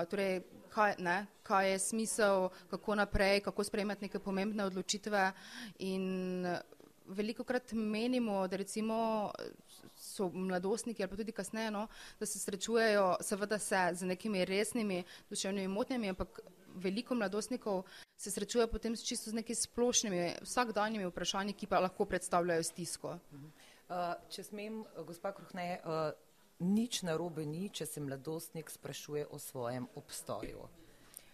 torej, 0.09 0.41
kaj, 0.69 0.95
ne, 0.99 1.25
kaj 1.43 1.71
je 1.71 1.79
smisel, 1.79 2.49
kako 2.69 2.95
naprej, 2.95 3.39
kako 3.39 3.63
sprejemati 3.63 4.05
neke 4.05 4.19
pomembne 4.19 4.65
odločitve. 4.65 5.31
In 5.79 6.47
veliko 7.07 7.43
krat 7.43 7.71
menimo, 7.71 8.47
da 8.47 8.55
recimo 8.55 9.31
so 9.97 10.29
mladostniki 10.29 11.03
ali 11.03 11.09
pa 11.09 11.15
tudi 11.17 11.31
kasneje, 11.31 11.71
no, 11.71 11.87
da 12.19 12.25
se 12.25 12.39
srečujejo 12.39 13.15
seveda 13.21 13.59
se 13.59 13.89
z 13.93 14.05
nekimi 14.05 14.45
resnimi 14.45 15.03
duševnimi 15.29 15.67
motnjami, 15.67 16.09
ampak 16.09 16.39
veliko 16.75 17.15
mladostnikov 17.15 17.83
se 18.23 18.31
srečuje 18.31 18.67
potem 18.67 18.95
s 18.95 19.03
čisto 19.03 19.29
z 19.29 19.33
nekimi 19.33 19.55
splošnimi 19.55 20.21
vsakdanjimi 20.41 21.05
vprašanji, 21.11 21.53
ki 21.53 21.67
pa 21.67 21.81
lahko 21.83 22.05
predstavljajo 22.07 22.63
stisko. 22.63 23.17
Uh, 23.91 24.13
če 24.31 24.45
smem, 24.47 24.79
gospa 25.03 25.33
Kruhne, 25.35 25.81
uh, 25.83 26.13
nič 26.63 27.01
narobe 27.03 27.43
ni, 27.45 27.67
če 27.67 27.85
se 27.85 28.01
mladostnik 28.01 28.71
sprašuje 28.71 29.27
o 29.27 29.39
svojem 29.39 29.89
obstoju. 29.99 30.69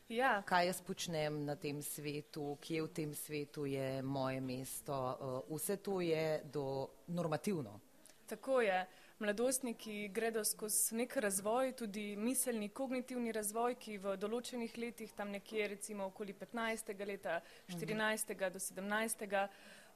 Ja. 0.10 0.40
Kaj 0.50 0.66
jaz 0.66 0.80
počnem 0.82 1.44
na 1.46 1.54
tem 1.56 1.84
svetu, 1.86 2.56
kje 2.66 2.82
v 2.88 2.90
tem 2.90 3.14
svetu 3.14 3.68
je 3.70 4.02
moje 4.02 4.42
mesto, 4.42 4.98
uh, 4.98 5.38
vse 5.54 5.78
to 5.78 6.02
je 6.02 6.42
do 6.50 6.90
normativno. 7.14 7.78
Tako 8.26 8.64
je. 8.66 8.82
Mladostniki 9.20 10.08
gredo 10.08 10.44
skozi 10.48 10.96
nek 10.96 11.16
razvoj, 11.20 11.74
tudi 11.76 12.16
miselni, 12.16 12.70
kognitivni 12.72 13.34
razvoj, 13.36 13.74
ki 13.76 13.98
v 14.00 14.14
določenih 14.16 14.78
letih, 14.80 15.12
tam 15.18 15.34
nekje 15.36 15.66
recimo 15.74 16.06
okoli 16.08 16.32
15. 16.40 16.94
leta, 17.10 17.42
14. 17.68 18.32
do 18.54 18.62
17. 18.64 19.28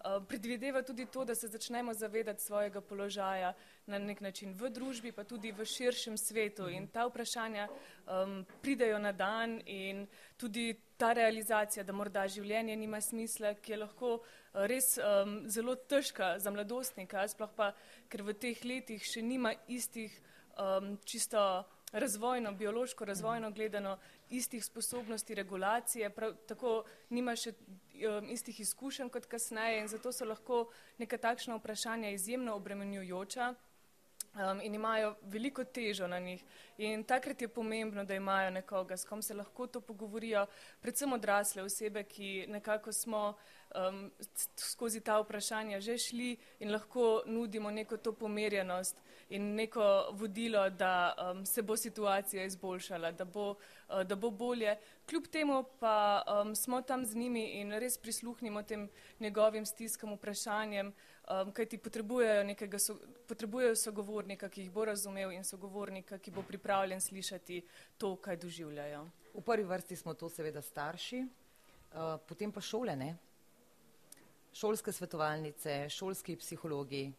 Eh, 0.06 0.20
predvideva 0.28 0.82
tudi 0.82 1.06
to, 1.06 1.26
da 1.26 1.36
se 1.36 1.48
začnemo 1.48 1.94
zavedati 1.94 2.44
svojega 2.44 2.82
položaja 2.82 3.54
na 3.86 4.00
nek 4.00 4.22
način 4.22 4.54
v 4.54 4.70
družbi, 4.70 5.12
pa 5.12 5.24
tudi 5.24 5.52
v 5.52 5.66
širšem 5.66 6.18
svetu. 6.18 6.68
In 6.68 6.88
ta 6.88 7.06
vprašanja 7.08 7.68
um, 7.68 8.46
pridejo 8.62 9.00
na 9.00 9.12
dan 9.12 9.62
in 9.66 10.08
tudi 10.38 10.76
ta 10.98 11.14
realizacija, 11.14 11.84
da 11.84 11.94
morda 11.94 12.28
življenje 12.28 12.76
nima 12.76 13.00
smisla, 13.02 13.54
ki 13.54 13.72
je 13.72 13.78
lahko 13.78 14.12
eh, 14.20 14.68
res 14.68 14.98
um, 15.00 15.40
zelo 15.48 15.76
težka 15.76 16.36
za 16.40 16.52
mladostnika, 16.52 17.24
sploh 17.28 17.56
pa, 17.56 17.72
ker 18.12 18.28
v 18.28 18.36
teh 18.36 18.66
letih 18.66 19.08
še 19.08 19.24
nima 19.24 19.56
istih 19.68 20.12
um, 20.60 20.98
čisto 21.06 21.64
razvojno, 21.94 22.52
biološko 22.52 23.06
razvojno 23.06 23.52
gledano 23.52 23.98
istih 24.30 24.66
sposobnosti 24.66 25.36
regulacije, 25.36 26.10
prav 26.10 26.34
tako 26.48 26.84
nima 27.10 27.36
še 27.36 27.54
um, 27.54 28.30
istih 28.30 28.60
izkušenj 28.60 29.10
kot 29.10 29.26
kasneje 29.26 29.82
in 29.82 29.88
zato 29.88 30.12
so 30.12 30.26
lahko 30.26 30.66
neka 30.98 31.18
takšna 31.18 31.56
vprašanja 31.56 32.10
izjemno 32.10 32.56
obremenjujoča. 32.56 33.54
Um, 34.34 34.62
in 34.62 34.76
imajo 34.76 35.16
veliko 35.22 35.64
težo 35.64 36.08
na 36.08 36.20
njih. 36.20 36.44
In 36.78 37.04
takrat 37.04 37.42
je 37.42 37.48
pomembno, 37.48 38.04
da 38.04 38.16
imajo 38.16 38.50
nekoga, 38.50 38.98
s 38.98 39.06
kom 39.06 39.22
se 39.22 39.34
lahko 39.34 39.68
to 39.68 39.82
pogovorijo, 39.82 40.48
predvsem 40.82 41.14
odrasle 41.14 41.64
osebe, 41.64 42.04
ki 42.04 42.46
nekako 42.50 42.92
smo 42.92 43.36
um, 43.76 44.12
skozi 44.58 45.02
ta 45.02 45.20
vprašanja 45.20 45.80
že 45.80 45.98
šli 45.98 46.38
in 46.60 46.72
lahko 46.72 47.22
nudimo 47.26 47.72
neko 47.72 47.98
to 47.98 48.14
pomerjenost 48.14 48.98
in 49.30 49.56
neko 49.56 50.10
vodilo, 50.12 50.70
da 50.70 51.16
um, 51.32 51.46
se 51.46 51.62
bo 51.62 51.78
situacija 51.78 52.44
izboljšala, 52.44 53.12
da 53.12 53.26
bo, 53.26 53.50
uh, 53.52 54.02
da 54.04 54.16
bo 54.16 54.30
bolje. 54.30 54.78
Kljub 55.10 55.28
temu 55.28 55.64
pa 55.80 56.24
um, 56.28 56.56
smo 56.56 56.82
tam 56.82 57.06
z 57.06 57.16
njimi 57.16 57.44
in 57.62 57.72
res 57.72 57.98
prisluhnimo 57.98 58.64
tem 58.64 58.90
njegovim 59.20 59.66
stiskam, 59.66 60.14
vprašanjem, 60.14 60.94
um, 61.30 61.52
kajti 61.52 61.78
potrebujejo, 61.78 62.44
nekega, 62.44 62.80
so, 62.80 62.98
potrebujejo 63.28 63.76
sogovornika, 63.76 64.50
ki 64.50 64.62
jih 64.62 64.72
bo 64.72 64.86
razumel 64.86 65.32
in 65.32 65.44
sogovornika, 65.44 66.18
ki 66.18 66.32
bo 66.32 66.44
pripravljen 66.44 67.02
slišati 67.02 67.62
to, 67.98 68.16
kaj 68.16 68.38
doživljajo. 68.38 69.06
V 69.34 69.42
prvi 69.42 69.64
vrsti 69.64 69.96
smo 69.96 70.14
to 70.14 70.30
seveda 70.30 70.62
starši, 70.62 71.26
uh, 71.26 72.18
potem 72.28 72.52
pa 72.52 72.62
šole, 72.62 72.96
ne? 72.96 73.16
Šolske 74.54 74.92
svetovalnice, 74.92 75.90
šolski 75.90 76.36
psihologi. 76.36 77.12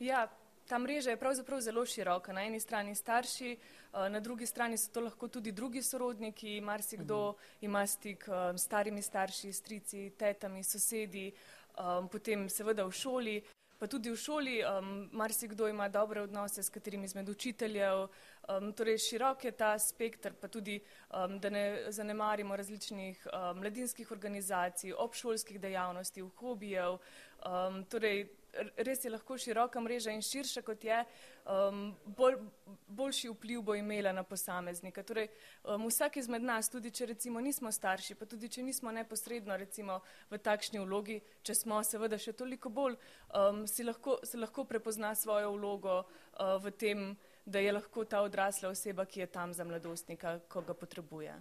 Ja, 0.00 0.28
Ta 0.68 0.78
mreža 0.78 1.10
je 1.10 1.16
pravzaprav 1.16 1.60
zelo 1.60 1.86
široka. 1.86 2.32
Na 2.32 2.42
eni 2.44 2.60
strani 2.60 2.94
starši, 2.94 3.52
eh, 3.52 4.08
na 4.08 4.20
drugi 4.20 4.46
strani 4.46 4.76
so 4.76 4.92
to 4.92 5.00
lahko 5.00 5.28
tudi 5.28 5.52
drugi 5.52 5.82
sorodniki, 5.82 6.60
marsikdo 6.60 7.34
ima 7.60 7.86
stik 7.86 8.28
eh, 8.28 8.58
s 8.58 8.64
starimi 8.64 9.02
starši, 9.02 9.52
strici, 9.52 10.10
tetami, 10.10 10.64
sosedi, 10.64 11.28
eh, 11.28 12.08
potem 12.12 12.48
seveda 12.48 12.84
v 12.84 12.92
šoli. 12.92 13.42
Pa 13.78 13.86
tudi 13.86 14.10
v 14.10 14.16
šoli 14.16 14.56
um, 14.66 15.08
marsikdo 15.12 15.68
ima 15.68 15.88
dobre 15.88 16.20
odnose 16.20 16.62
s 16.62 16.68
katerimi 16.68 17.04
izmed 17.04 17.28
učiteljev, 17.28 18.08
um, 18.48 18.72
torej 18.72 18.98
širok 18.98 19.44
je 19.44 19.52
ta 19.54 19.78
spektr, 19.78 20.32
pa 20.40 20.48
tudi, 20.48 20.80
um, 21.14 21.38
da 21.38 21.50
ne 21.50 21.92
zanemarimo 21.94 22.56
različnih 22.56 23.26
um, 23.30 23.60
mladinskih 23.60 24.10
organizacij, 24.10 24.92
obšolskih 24.98 25.60
dejavnosti, 25.60 26.26
hobijev, 26.40 26.98
um, 27.46 27.84
torej 27.84 28.26
res 28.76 29.04
je 29.04 29.10
lahko 29.10 29.38
široka 29.38 29.80
mreža 29.80 30.12
in 30.14 30.22
širša 30.22 30.62
kot 30.66 30.84
je, 30.84 30.98
um, 31.44 31.94
bolj, 32.16 32.38
boljši 32.86 33.30
vpliv 33.32 33.62
bo 33.62 33.74
imela 33.74 34.12
na 34.12 34.22
posameznika. 34.22 35.02
Torej, 35.02 35.28
um, 35.64 35.86
vsak 35.88 36.16
izmed 36.16 36.42
nas, 36.42 36.70
tudi 36.72 36.90
če 36.90 37.10
recimo 37.12 37.40
nismo 37.40 37.72
starši, 37.72 38.14
pa 38.14 38.26
tudi 38.26 38.48
če 38.48 38.62
nismo 38.62 38.92
neposredno 38.92 39.56
recimo 39.56 40.00
v 40.30 40.38
takšni 40.38 40.80
vlogi, 40.84 41.20
če 41.42 41.54
smo 41.54 41.82
seveda 41.84 42.18
še 42.18 42.32
toliko 42.32 42.70
bolj, 42.70 42.96
um, 43.34 43.66
si 43.66 43.86
lahko, 43.86 44.18
se 44.24 44.40
lahko 44.40 44.64
prepozna 44.64 45.14
svojo 45.14 45.52
vlogo 45.56 46.00
uh, 46.00 46.56
v 46.62 46.72
tem, 46.72 47.06
da 47.46 47.62
je 47.64 47.72
lahko 47.72 48.04
ta 48.04 48.20
odrasla 48.22 48.72
oseba, 48.72 49.06
ki 49.08 49.24
je 49.24 49.30
tam 49.32 49.54
za 49.56 49.64
mladostnika, 49.64 50.38
ko 50.48 50.60
ga 50.62 50.74
potrebuje. 50.76 51.36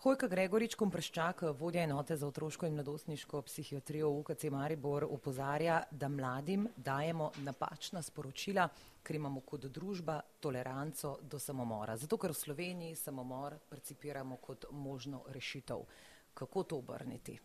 Hojka 0.00 0.30
Gregorič, 0.32 0.78
komprščak, 0.80 1.42
vodja 1.60 1.82
enote 1.84 2.16
za 2.16 2.24
otroško 2.24 2.64
in 2.64 2.78
mladostniško 2.78 3.42
psihiatrijo 3.44 4.08
v 4.08 4.22
UKC 4.22 4.46
Maribor, 4.48 5.04
upozarja, 5.04 5.82
da 5.90 6.08
mladim 6.08 6.64
dajemo 6.76 7.26
napačna 7.44 8.00
sporočila, 8.02 8.64
ker 9.04 9.18
imamo 9.18 9.42
kot 9.44 9.66
družba 9.68 10.16
toleranco 10.40 11.18
do 11.20 11.36
samomora. 11.36 11.98
Zato, 12.00 12.16
ker 12.16 12.32
v 12.32 12.38
Sloveniji 12.40 12.96
samomor 12.96 13.58
percipiramo 13.68 14.40
kot 14.40 14.70
možno 14.72 15.20
rešitev. 15.28 15.84
Kako 16.32 16.62
to 16.64 16.80
obrniti, 16.80 17.36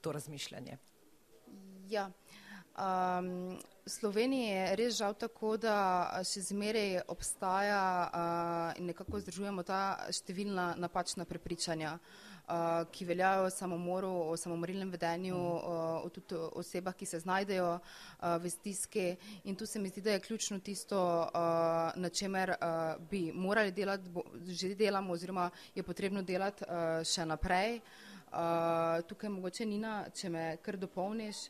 to 0.00 0.12
razmišljanje? 0.14 0.78
Ja. 1.90 2.06
Um, 2.76 3.56
v 3.86 3.88
Sloveniji 3.88 4.52
je 4.52 4.76
res 4.76 4.96
žal 5.00 5.14
tako, 5.16 5.54
da 5.56 6.20
še 6.20 6.42
zmeraj 6.44 7.06
obstaja 7.08 7.80
uh, 8.04 8.76
in 8.76 8.90
nekako 8.92 9.16
združujemo 9.22 9.64
ta 9.64 9.96
številna 10.12 10.74
napačna 10.76 11.24
prepričanja, 11.24 11.94
uh, 11.96 12.84
ki 12.92 13.06
veljajo 13.08 13.46
o 13.46 13.54
samomoru, 13.54 14.12
o 14.28 14.36
samomorilnem 14.36 14.92
vedenju, 14.92 15.38
uh, 15.38 16.04
o 16.04 16.12
tudi 16.12 16.36
osebah, 16.36 16.92
ki 16.92 17.08
se 17.08 17.22
znajdejo 17.24 17.70
uh, 17.78 18.36
v 18.44 18.52
stiski. 18.52 19.06
In 19.48 19.56
tu 19.56 19.64
se 19.64 19.80
mi 19.80 19.88
zdi, 19.88 20.04
da 20.04 20.18
je 20.18 20.24
ključno 20.28 20.60
tisto, 20.60 21.00
uh, 21.00 21.96
na 21.96 22.12
čemer 22.12 22.58
uh, 22.58 23.00
bi 23.08 23.30
morali 23.32 23.72
delati, 23.72 24.12
bo, 24.12 24.26
že 24.44 24.74
delamo 24.76 25.16
oziroma 25.16 25.48
je 25.72 25.80
potrebno 25.80 26.20
delati 26.20 26.68
uh, 26.68 27.00
še 27.00 27.24
naprej. 27.24 27.80
Uh, 28.26 29.00
tukaj 29.08 29.32
mogoče 29.32 29.64
Nina, 29.64 30.02
če 30.12 30.28
me 30.28 30.50
kar 30.60 30.76
dopolniš. 30.76 31.46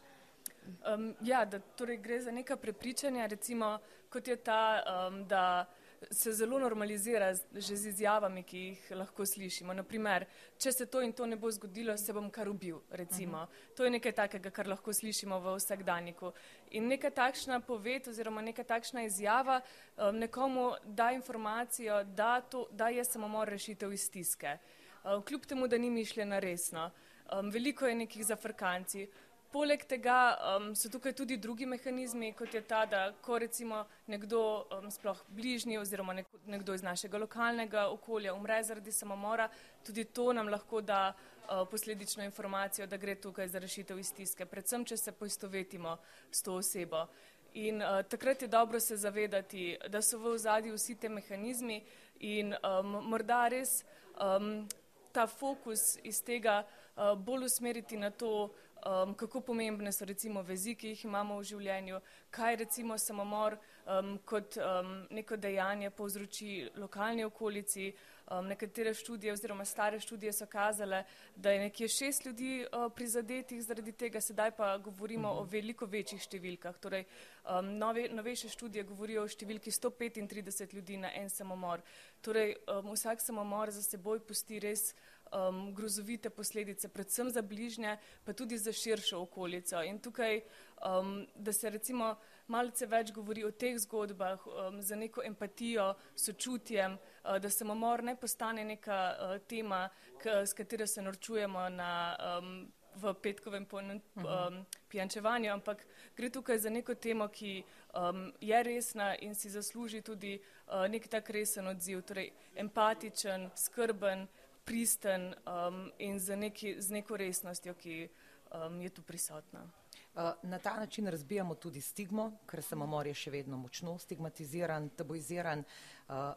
Um, 0.94 1.14
ja, 1.20 1.44
da 1.44 1.58
torej 1.58 1.96
gre 1.96 2.20
za 2.20 2.30
neka 2.30 2.56
prepričanja, 2.56 3.26
recimo 3.26 3.78
kot 4.08 4.28
je 4.28 4.36
ta, 4.36 4.82
um, 4.86 5.24
da 5.28 5.66
se 6.10 6.32
zelo 6.32 6.58
normalizira 6.58 7.34
že 7.54 7.76
z 7.76 7.86
izjavami, 7.86 8.42
ki 8.42 8.58
jih 8.58 8.90
lahko 8.90 9.26
slišimo. 9.26 9.74
Naprimer, 9.74 10.26
če 10.58 10.72
se 10.72 10.86
to 10.86 11.02
in 11.02 11.12
to 11.12 11.26
ne 11.26 11.36
bo 11.36 11.50
zgodilo, 11.50 11.96
se 11.96 12.12
bom 12.12 12.30
kar 12.30 12.48
ubil. 12.48 12.80
Recimo. 12.90 13.42
Uh 13.42 13.48
-huh. 13.48 13.76
To 13.76 13.84
je 13.84 13.90
nekaj 13.90 14.12
takega, 14.12 14.50
kar 14.50 14.68
lahko 14.68 14.92
slišimo 14.92 15.40
v 15.40 15.56
vsakdanjiku. 15.56 16.32
In 16.70 16.88
neka 16.88 17.10
takšna 17.10 17.60
poved 17.60 18.08
oziroma 18.08 18.42
neka 18.42 18.64
takšna 18.64 19.02
izjava 19.02 19.60
um, 19.96 20.18
nekomu 20.18 20.72
da 20.84 21.12
informacijo, 21.12 22.04
da, 22.04 22.40
to, 22.40 22.68
da 22.70 22.88
je 22.88 23.04
samomor 23.04 23.48
rešitev 23.48 23.92
iz 23.92 24.02
stiske. 24.02 24.58
Um, 25.04 25.22
kljub 25.22 25.46
temu, 25.46 25.68
da 25.68 25.78
ni 25.78 25.90
mišljena 25.90 26.38
resno. 26.38 26.90
Um, 27.32 27.50
veliko 27.50 27.86
je 27.86 27.94
nekih 27.94 28.26
zafrkancij. 28.26 29.08
Poleg 29.56 29.86
tega 29.88 30.36
um, 30.36 30.74
so 30.76 30.90
tukaj 30.92 31.14
tudi 31.16 31.38
drugi 31.40 31.64
mehanizmi, 31.66 32.34
kot 32.36 32.54
je 32.54 32.60
ta, 32.60 32.82
da 32.86 32.98
ko 33.24 33.38
recimo 33.40 33.78
nekdo, 34.06 34.40
um, 34.76 34.90
sploh 34.92 35.22
bližnji 35.32 35.78
oziroma 35.80 36.12
nekdo 36.44 36.74
iz 36.76 36.82
našega 36.84 37.16
lokalnega 37.22 37.86
okolja 37.88 38.34
umre 38.36 38.58
zaradi 38.62 38.92
samomora, 38.92 39.46
tudi 39.86 40.04
to 40.04 40.26
nam 40.36 40.50
lahko 40.52 40.82
da 40.84 41.14
uh, 41.14 41.62
posledično 41.70 42.24
informacijo, 42.24 42.86
da 42.86 43.00
gre 43.00 43.14
tukaj 43.14 43.48
za 43.48 43.62
rešitev 43.64 43.98
iz 43.98 44.10
stiske, 44.12 44.44
predvsem, 44.44 44.84
če 44.84 44.96
se 44.96 45.16
poistovetimo 45.16 45.96
s 46.30 46.44
to 46.44 46.58
osebo. 46.60 47.06
In 47.54 47.80
uh, 47.80 48.02
takrat 48.04 48.42
je 48.42 48.48
dobro 48.52 48.80
se 48.80 48.96
zavedati, 48.96 49.70
da 49.88 50.02
so 50.02 50.20
v 50.20 50.34
ozadju 50.36 50.76
vsi 50.76 50.98
te 51.00 51.08
mehanizmi 51.08 51.80
in 52.20 52.52
um, 52.60 52.98
morda 53.08 53.46
res 53.48 53.78
um, 54.20 54.68
ta 55.16 55.24
fokus 55.26 55.96
iz 56.04 56.20
tega 56.20 56.60
uh, 56.60 57.16
bolj 57.16 57.48
usmeriti 57.48 57.96
na 57.96 58.10
to, 58.10 58.50
um, 58.84 59.14
kako 59.14 59.40
pomembne 59.40 59.92
so 59.92 60.04
recimo 60.04 60.42
vezi, 60.42 60.74
ki 60.74 60.88
jih 60.88 61.04
imamo 61.04 61.38
v 61.38 61.44
življenju, 61.44 62.00
kaj 62.30 62.56
recimo 62.56 62.98
samomor 62.98 63.56
um, 63.86 64.18
kot 64.24 64.56
um, 64.56 65.06
neko 65.10 65.36
dejanje 65.36 65.90
povzroči 65.90 66.68
lokalni 66.76 67.24
okolici, 67.24 67.92
Um, 68.30 68.46
nekatere 68.46 68.94
študije 68.94 69.32
oziroma 69.32 69.64
stare 69.64 70.00
študije 70.00 70.32
so 70.32 70.46
kazale, 70.46 71.04
da 71.36 71.50
je 71.50 71.58
nekje 71.58 71.88
šest 71.88 72.24
ljudi 72.24 72.66
uh, 72.66 72.92
prizadetih 72.92 73.62
zaradi 73.62 73.92
tega, 73.92 74.20
sedaj 74.20 74.50
pa 74.50 74.78
govorimo 74.78 75.30
uh 75.30 75.38
-huh. 75.38 75.40
o 75.40 75.44
veliko 75.44 75.86
večjih 75.86 76.22
številkah. 76.22 76.78
Torej, 76.78 77.04
um, 77.44 77.78
nove, 77.78 78.08
novejše 78.08 78.48
študije 78.48 78.84
govorijo 78.84 79.22
o 79.22 79.28
številki 79.28 79.70
135 79.70 80.74
ljudi 80.74 80.96
na 80.96 81.14
en 81.14 81.30
samomor. 81.30 81.80
Torej, 82.20 82.56
um, 82.66 82.90
vsak 82.92 83.20
samomor 83.20 83.70
za 83.70 83.82
seboj 83.82 84.18
pusti 84.18 84.58
res 84.58 84.94
um, 85.32 85.74
grozovite 85.74 86.30
posledice, 86.30 86.88
predvsem 86.88 87.30
za 87.30 87.42
bližnje, 87.42 87.96
pa 88.24 88.32
tudi 88.32 88.58
za 88.58 88.72
širšo 88.72 89.20
okolico. 89.20 89.82
In 89.82 89.98
tukaj, 89.98 90.40
um, 90.40 91.26
da 91.34 91.52
se 91.52 91.70
recimo 91.70 92.14
malce 92.46 92.86
več 92.86 93.12
govori 93.12 93.44
o 93.44 93.50
teh 93.50 93.78
zgodbah, 93.78 94.46
um, 94.46 94.82
za 94.82 94.96
neko 94.96 95.22
empatijo, 95.24 95.94
sočutjem, 96.14 96.98
uh, 97.24 97.38
da 97.38 97.50
samomor 97.50 98.04
ne 98.04 98.16
postane 98.16 98.64
neka 98.64 99.00
uh, 99.12 99.38
tema, 99.48 99.88
k, 100.22 100.42
s 100.46 100.52
katero 100.52 100.86
se 100.86 101.02
norčujemo 101.02 101.68
na. 101.68 101.92
Um, 102.38 102.72
v 102.96 103.14
petkovem 103.14 103.66
um, 103.72 104.64
pijančevanju, 104.88 105.52
ampak 105.52 105.86
gre 106.16 106.30
tukaj 106.30 106.58
za 106.58 106.70
neko 106.70 106.94
temo, 106.94 107.28
ki 107.28 107.62
um, 107.94 108.32
je 108.40 108.62
resna 108.62 109.14
in 109.20 109.34
si 109.34 109.50
zasluži 109.50 110.00
tudi 110.00 110.38
uh, 110.38 110.86
nek 110.88 111.08
tak 111.08 111.30
resen 111.30 111.66
odziv, 111.68 112.02
torej 112.02 112.30
empatičen, 112.56 113.50
skrben, 113.56 114.26
pristen 114.66 115.34
um, 115.46 115.92
in 115.98 116.18
z, 116.20 116.36
neki, 116.36 116.74
z 116.82 116.90
neko 116.90 117.16
resnostjo, 117.16 117.74
ki 117.78 118.08
um, 118.50 118.80
je 118.82 118.90
tu 118.90 119.02
prisotna. 119.02 119.62
Uh, 119.62 120.32
na 120.42 120.58
ta 120.58 120.74
način 120.76 121.06
razbijamo 121.06 121.54
tudi 121.54 121.80
stigmo, 121.80 122.32
ker 122.50 122.62
samomor 122.62 123.06
je 123.06 123.14
še 123.14 123.30
vedno 123.30 123.56
močno 123.56 123.94
stigmatiziran, 123.98 124.88
tabuiziran. 124.98 125.62
Uh, 126.08 126.32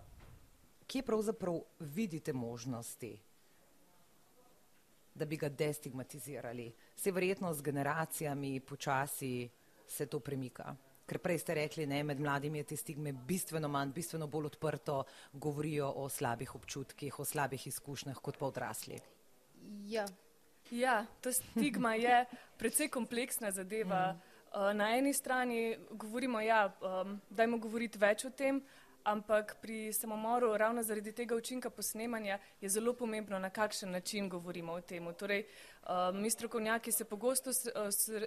kje 0.87 1.01
pravzaprav 1.05 1.57
vidite 1.79 2.33
možnosti, 2.33 3.11
da 5.15 5.25
bi 5.25 5.37
ga 5.37 5.49
destigmatizirali? 5.49 6.69
Se 6.95 7.11
verjetno 7.11 7.53
z 7.53 7.61
generacijami 7.61 8.59
počasi 8.59 9.49
se 9.87 10.05
to 10.05 10.19
premika. 10.19 10.75
Ker 11.09 11.17
prej 11.17 11.39
ste 11.41 11.55
rekli, 11.57 11.87
ne, 11.89 12.03
med 12.05 12.19
mladimi 12.21 12.61
je 12.61 12.69
te 12.71 12.77
stigme 12.77 13.13
bistveno 13.13 13.67
manj, 13.67 13.93
bistveno 13.95 14.27
bolj 14.27 14.51
odprto 14.51 15.03
govorijo 15.33 15.87
o 15.95 16.09
slabih 16.09 16.55
občutkih, 16.55 17.19
o 17.19 17.25
slabih 17.25 17.67
izkušnjah 17.67 18.19
kot 18.21 18.37
pa 18.37 18.45
odrasli. 18.45 18.99
Ja, 19.89 20.05
ja 20.71 21.05
ta 21.21 21.31
stigma 21.33 21.95
je 21.95 22.25
precej 22.57 22.91
kompleksna 22.93 23.51
zadeva. 23.51 24.13
Mm. 24.13 24.27
Uh, 24.49 24.73
na 24.73 24.97
eni 24.97 25.13
strani 25.13 25.77
govorimo, 25.91 26.41
ja, 26.41 26.63
um, 26.81 27.19
dajmo 27.29 27.57
govoriti 27.61 27.99
več 28.01 28.25
o 28.25 28.29
tem, 28.29 28.61
ampak 29.03 29.55
pri 29.61 29.93
samomoru, 29.93 30.57
ravno 30.57 30.83
zaradi 30.83 31.11
tega 31.13 31.35
učinka 31.35 31.69
posnemanja, 31.69 32.39
je 32.61 32.69
zelo 32.69 32.93
pomembno, 32.93 33.39
na 33.39 33.49
kakšen 33.49 33.91
način 33.91 34.29
govorimo 34.29 34.73
o 34.73 34.81
tem. 34.81 35.13
Torej, 35.13 35.45
mi 36.13 36.29
strokovnjaki 36.29 36.91
se 36.91 37.05
pogosto 37.05 37.49
uh, 37.49 37.55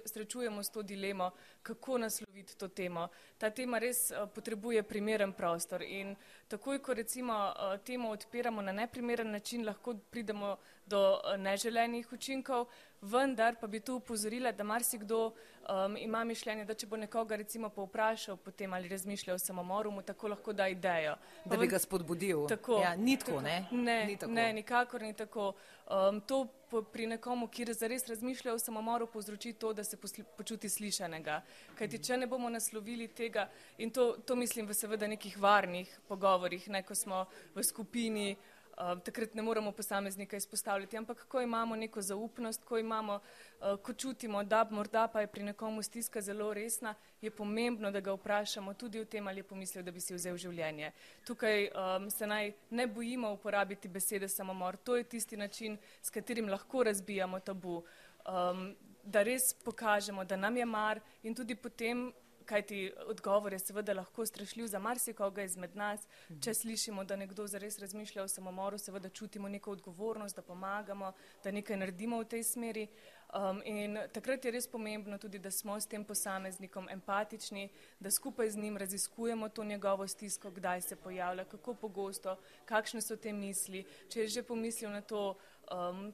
srečujemo 0.04 0.62
s 0.62 0.70
to 0.70 0.82
dilemo, 0.82 1.30
kako 1.62 1.98
nasloviti 1.98 2.56
to 2.56 2.68
temo. 2.68 3.08
Ta 3.38 3.50
tema 3.50 3.78
res 3.78 4.10
uh, 4.10 4.28
potrebuje 4.34 4.82
primeren 4.82 5.32
prostor 5.32 5.82
in 5.82 6.16
takoj, 6.48 6.78
ko 6.78 6.94
recimo 6.94 7.34
uh, 7.34 7.78
temo 7.84 8.10
odpiramo 8.10 8.62
na 8.62 8.72
neprimeren 8.72 9.30
način, 9.30 9.66
lahko 9.66 9.94
pridemo 10.10 10.56
do 10.86 11.20
neželenih 11.38 12.12
učinkov, 12.12 12.66
vendar 13.02 13.56
pa 13.60 13.66
bi 13.66 13.80
tu 13.80 13.94
upozorila, 13.96 14.52
da 14.52 14.64
marsikdo 14.64 15.26
um, 15.26 15.96
ima 15.96 16.24
mišljenje, 16.24 16.64
da 16.64 16.74
če 16.74 16.86
bo 16.86 16.96
nekoga 16.96 17.36
recimo 17.36 17.68
povprašal 17.68 18.36
potem 18.36 18.74
ali 18.74 18.88
razmišlja 18.88 19.34
o 19.34 19.38
samomoru, 19.38 19.90
mu 19.90 20.02
tako 20.02 20.28
lahko 20.28 20.52
da 20.52 20.68
idejo. 20.68 21.14
Da 21.44 21.56
bi 21.56 21.66
ga 21.66 21.78
spodbudil. 21.78 22.46
Tako. 22.48 22.80
Ja, 22.82 22.96
ni 22.96 23.16
tako, 23.16 23.40
ne? 23.40 23.66
Ne, 23.70 24.04
ni 24.06 24.16
tako. 24.16 24.32
ne, 24.32 24.52
nikakor 24.52 25.02
ni 25.02 25.14
tako. 25.14 25.52
Um, 25.90 26.20
to 26.20 26.46
pri 26.92 27.06
nekomu, 27.06 27.48
ki 27.48 27.66
zares 27.74 28.06
razmišlja 28.08 28.54
o 28.54 28.58
samomoru, 28.58 29.06
povzroči 29.06 29.52
to, 29.52 29.72
da 29.72 29.84
se 29.84 29.96
posli, 29.96 30.24
počuti 30.36 30.68
slišanega. 30.68 31.42
Kajti, 31.78 31.98
če 31.98 32.16
ne 32.16 32.26
bomo 32.26 32.48
naslovili 32.48 33.08
tega, 33.08 33.48
in 33.78 33.90
to, 33.90 34.12
to 34.24 34.36
mislim 34.36 34.66
v 34.66 34.74
seveda 34.74 35.06
nekih 35.06 35.36
varnih 35.38 35.90
pogovorih, 36.08 36.68
ne 36.68 36.82
ko 36.82 36.94
smo 36.94 37.26
v 37.54 37.64
skupini, 37.66 38.36
takrat 38.76 39.34
ne 39.34 39.42
moramo 39.42 39.72
posameznika 39.72 40.36
izpostavljati, 40.36 40.96
ampak 40.96 41.26
ko 41.28 41.40
imamo 41.40 41.76
neko 41.76 42.02
zaupnost, 42.02 42.64
ko, 42.64 42.78
imamo, 42.78 43.20
uh, 43.60 43.80
ko 43.82 43.92
čutimo, 43.92 44.44
da 44.44 44.66
morda 44.70 45.08
pa 45.08 45.20
je 45.20 45.26
pri 45.26 45.42
nekomu 45.42 45.82
stiska 45.82 46.20
zelo 46.20 46.54
resna, 46.54 46.94
je 47.20 47.30
pomembno, 47.30 47.90
da 47.90 48.00
ga 48.00 48.12
vprašamo 48.12 48.74
tudi 48.74 49.00
o 49.00 49.04
tem, 49.04 49.28
ali 49.28 49.38
je 49.38 49.42
pomislil, 49.42 49.84
da 49.84 49.90
bi 49.90 50.00
si 50.00 50.14
vzel 50.14 50.36
življenje. 50.36 50.92
Tukaj 51.26 51.68
um, 51.68 52.10
se 52.10 52.26
naj 52.26 52.52
ne 52.70 52.86
bojimo 52.86 53.32
uporabiti 53.32 53.88
besede 53.88 54.28
samomor. 54.28 54.76
To 54.76 54.96
je 54.96 55.04
tisti 55.04 55.36
način, 55.36 55.78
s 56.02 56.10
katerim 56.10 56.48
lahko 56.48 56.82
razbijamo 56.82 57.40
tabu. 57.40 57.82
Um, 58.26 58.74
da 59.04 59.22
res 59.22 59.52
pokažemo, 59.64 60.24
da 60.24 60.36
nam 60.36 60.56
je 60.56 60.64
mar 60.64 61.00
in 61.22 61.34
tudi 61.34 61.54
potem 61.54 62.12
kajti 62.52 62.92
odgovor 63.06 63.52
je 63.52 63.58
seveda 63.58 63.94
lahko 63.94 64.26
strašljiv 64.26 64.66
za 64.66 64.78
marsikoga 64.78 65.42
izmed 65.42 65.76
nas. 65.76 66.04
Če 66.44 66.54
slišimo, 66.54 67.04
da 67.04 67.16
nekdo 67.16 67.46
zares 67.48 67.78
razmišlja 67.80 68.22
o 68.22 68.28
samomoru, 68.28 68.78
seveda 68.78 69.08
čutimo 69.08 69.48
neko 69.48 69.72
odgovornost, 69.72 70.36
da 70.36 70.42
pomagamo, 70.42 71.12
da 71.44 71.50
nekaj 71.50 71.80
naredimo 71.80 72.20
v 72.20 72.28
tej 72.34 72.44
smeri. 72.44 72.86
Um, 73.32 73.62
in 73.64 73.96
takrat 74.12 74.44
je 74.44 74.52
res 74.52 74.68
pomembno 74.68 75.16
tudi, 75.18 75.38
da 75.40 75.50
smo 75.50 75.78
s 75.80 75.88
tem 75.88 76.04
posameznikom 76.04 76.90
empatični, 76.92 77.70
da 78.00 78.10
skupaj 78.10 78.50
z 78.50 78.60
njim 78.60 78.76
raziskujemo 78.76 79.48
to 79.48 79.64
njegovo 79.64 80.08
stisko, 80.08 80.50
kdaj 80.50 80.80
se 80.80 80.96
pojavlja, 80.96 81.44
kako 81.44 81.74
pogosto, 81.74 82.36
kakšne 82.68 83.00
so 83.00 83.16
te 83.16 83.32
misli, 83.32 83.86
če 84.12 84.26
je 84.26 84.28
že 84.28 84.42
pomislil 84.42 84.92
na 84.92 85.00
to, 85.00 85.38
um, 85.72 86.12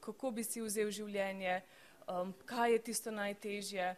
kako 0.00 0.30
bi 0.30 0.44
si 0.44 0.64
vzel 0.64 0.88
življenje, 0.90 1.60
um, 2.08 2.32
kaj 2.48 2.72
je 2.72 2.86
tisto 2.88 3.10
najtežje. 3.10 3.96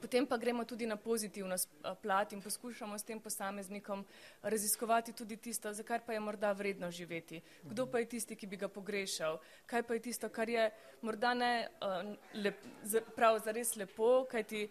Potem 0.00 0.26
pa 0.26 0.36
gremo 0.36 0.64
tudi 0.64 0.86
na 0.86 0.96
pozitivno 0.96 1.56
plat 2.02 2.32
in 2.32 2.42
poskušamo 2.42 2.98
s 2.98 3.04
tem 3.04 3.20
posameznikom 3.20 4.04
raziskovati 4.42 5.12
tudi 5.12 5.36
tisto, 5.36 5.72
za 5.72 5.82
kar 5.82 6.00
pa 6.06 6.12
je 6.12 6.20
morda 6.20 6.52
vredno 6.52 6.90
živeti. 6.90 7.40
Kdo 7.62 7.86
pa 7.86 7.98
je 7.98 8.08
tisti, 8.08 8.36
ki 8.36 8.46
bi 8.46 8.56
ga 8.56 8.68
pogrešal? 8.68 9.38
Kaj 9.66 9.82
pa 9.82 9.94
je 9.94 10.00
tisto, 10.00 10.28
kar 10.28 10.48
je 10.48 10.70
morda 11.02 11.34
ne 11.34 11.68
lep, 12.34 12.58
prav 13.16 13.38
zares 13.44 13.76
lepo, 13.76 14.24
kajti 14.30 14.68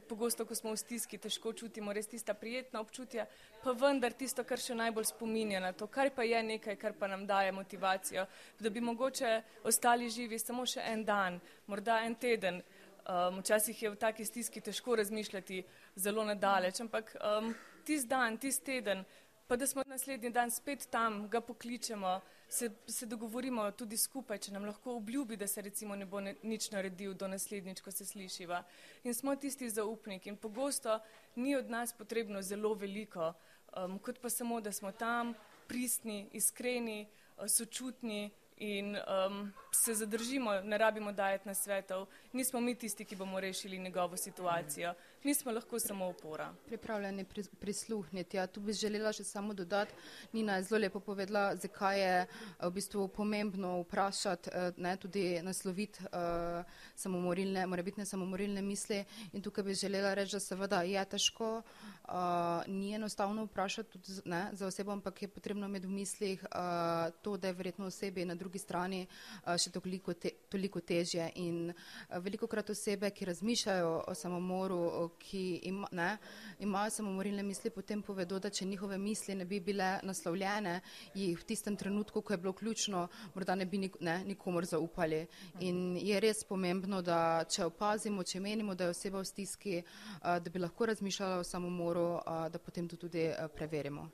pogosto, 0.00 0.44
ko 0.46 0.54
smo 0.54 0.72
v 0.72 0.80
stiski, 0.80 1.18
težko 1.18 1.52
čutimo 1.52 1.92
res 1.92 2.06
tista 2.06 2.34
prijetna 2.34 2.80
občutja, 2.80 3.26
pa 3.62 3.72
vendar 3.76 4.12
tisto, 4.12 4.44
kar 4.44 4.60
še 4.60 4.74
najbolj 4.78 5.10
spominja 5.10 5.60
na 5.60 5.72
to, 5.72 5.86
kar 5.86 6.10
pa 6.14 6.24
je 6.24 6.42
nekaj, 6.42 6.76
kar 6.76 6.94
pa 6.98 7.10
nam 7.10 7.26
daje 7.26 7.52
motivacijo, 7.52 8.26
da 8.60 8.70
bi 8.70 8.80
mogoče 8.80 9.42
ostali 9.64 10.10
živi 10.10 10.38
samo 10.38 10.66
še 10.66 10.80
en 10.92 11.04
dan, 11.04 11.40
morda 11.66 12.00
en 12.06 12.14
teden. 12.14 12.62
Um, 13.02 13.40
včasih 13.40 13.82
je 13.82 13.90
v 13.90 13.96
taki 13.96 14.24
stiski 14.24 14.60
težko 14.60 14.94
razmišljati 14.96 15.62
zelo 15.96 16.24
nadaleč, 16.24 16.80
ampak 16.80 17.16
um, 17.18 17.54
tisti 17.84 18.08
dan, 18.08 18.36
tisti 18.38 18.64
teden, 18.64 19.04
pa 19.46 19.56
da 19.56 19.66
smo 19.66 19.82
naslednji 19.86 20.30
dan 20.30 20.50
spet 20.50 20.86
tam, 20.90 21.28
ga 21.28 21.40
pokličemo, 21.40 22.20
se, 22.48 22.70
se 22.86 23.06
dogovorimo 23.06 23.70
tudi 23.70 23.96
skupaj, 23.96 24.38
če 24.38 24.52
nam 24.52 24.64
lahko 24.64 24.94
obljubi, 24.96 25.36
da 25.36 25.46
se 25.46 25.62
recimo 25.62 25.96
ne 25.96 26.06
bo 26.06 26.20
ne, 26.20 26.36
nič 26.42 26.70
naredil 26.70 27.14
do 27.14 27.28
naslednjič, 27.28 27.80
ko 27.80 27.90
se 27.90 28.06
slišiva. 28.06 28.62
In 29.04 29.14
smo 29.14 29.34
tisti 29.36 29.70
zaupniki 29.70 30.30
in 30.30 30.36
pogosto 30.36 31.00
ni 31.36 31.56
od 31.56 31.70
nas 31.70 31.92
potrebno 31.92 32.42
zelo 32.42 32.74
veliko, 32.74 33.32
um, 33.76 33.98
kot 33.98 34.22
pa 34.22 34.30
samo, 34.30 34.60
da 34.60 34.72
smo 34.72 34.92
tam 34.92 35.34
pristni, 35.66 36.28
iskreni, 36.32 37.08
sočutni 37.48 38.30
in 38.62 38.96
um, 38.96 39.52
se 39.70 39.94
zadržimo, 39.94 40.60
ne 40.60 40.78
rabimo 40.78 41.12
dajati 41.12 41.48
na 41.48 41.54
svetov. 41.54 42.06
Nismo 42.32 42.60
mi 42.60 42.74
tisti, 42.74 43.04
ki 43.04 43.16
bomo 43.16 43.40
rešili 43.40 43.78
njegovo 43.78 44.16
situacijo. 44.16 44.94
Mi 45.24 45.34
smo 45.34 45.52
lahko 45.52 45.78
samo 45.78 46.06
opora. 46.06 46.54
Pripravljeni 46.66 47.24
prisluhniti. 47.60 48.36
Ja, 48.36 48.46
tu 48.46 48.60
bi 48.60 48.72
želela 48.72 49.12
še 49.14 49.22
samo 49.24 49.54
dodati. 49.54 49.94
Nina 50.32 50.56
je 50.56 50.64
zelo 50.66 50.80
lepo 50.82 51.00
povedala, 51.00 51.54
zakaj 51.56 52.00
je 52.00 52.26
v 52.58 52.70
bistvu 52.74 53.06
pomembno 53.08 53.76
vprašati, 53.84 54.50
eh, 54.50 54.72
ne, 54.76 54.96
tudi 54.96 55.38
nasloviti 55.42 56.02
uh, 56.02 56.66
samomorilne, 56.96 57.66
morebitne 57.66 58.06
samomorilne 58.06 58.62
misli. 58.62 59.04
In 59.32 59.42
tukaj 59.42 59.64
bi 59.64 59.74
želela 59.78 60.14
reči, 60.14 60.34
da 60.34 60.40
seveda 60.40 60.82
je 60.82 61.04
težko, 61.14 61.52
uh, 61.62 62.66
ni 62.66 62.90
enostavno 62.94 63.44
vprašati 63.44 63.92
tudi 63.92 64.18
ne, 64.24 64.48
za 64.52 64.66
osebo, 64.66 64.92
ampak 64.92 65.22
je 65.22 65.28
potrebno 65.28 65.70
imeti 65.70 65.86
v 65.86 65.90
mislih 66.00 66.44
uh, 66.50 67.14
to, 67.22 67.36
da 67.36 67.46
je 67.46 67.60
verjetno 67.62 67.86
osebi 67.86 68.24
na 68.24 68.34
drugi 68.34 68.58
strani 68.58 69.06
uh, 69.06 69.54
še 69.54 69.70
toliko, 69.70 70.18
te, 70.18 70.34
toliko 70.50 70.80
težje. 70.80 71.30
In 71.36 71.70
uh, 71.70 72.18
veliko 72.18 72.50
krat 72.50 72.74
osebe, 72.74 73.10
ki 73.10 73.30
razmišljajo 73.30 73.96
o 74.08 74.18
samomoru, 74.18 75.11
ki 75.18 75.60
ima, 75.62 75.88
ne, 75.92 76.18
imajo 76.58 76.90
samomorilne 76.90 77.42
misli, 77.42 77.70
potem 77.70 78.02
povedo, 78.02 78.38
da 78.38 78.50
če 78.50 78.64
njihove 78.66 78.98
misli 78.98 79.34
ne 79.34 79.44
bi 79.44 79.60
bile 79.60 79.98
naslovljene, 80.02 80.80
jih 81.14 81.38
v 81.38 81.44
tistem 81.44 81.76
trenutku, 81.76 82.22
ko 82.22 82.32
je 82.32 82.38
bilo 82.38 82.52
ključno, 82.52 83.08
morda 83.34 83.54
ne 83.54 83.66
bi 83.66 83.78
nik, 83.78 83.96
ne, 84.00 84.18
nikomor 84.24 84.64
zaupali. 84.64 85.26
In 85.60 85.96
je 85.96 86.20
res 86.20 86.44
pomembno, 86.44 87.02
da 87.02 87.44
če 87.48 87.64
opazimo, 87.64 88.22
če 88.22 88.40
menimo, 88.40 88.74
da 88.74 88.84
je 88.88 88.96
oseba 88.96 89.20
v 89.20 89.28
stiski, 89.28 89.82
da 90.22 90.50
bi 90.50 90.62
lahko 90.62 90.86
razmišljala 90.86 91.42
o 91.42 91.44
samomoru, 91.44 92.08
da 92.24 92.58
potem 92.58 92.88
to 92.88 92.96
tudi 92.96 93.28
preverimo. 93.54 94.08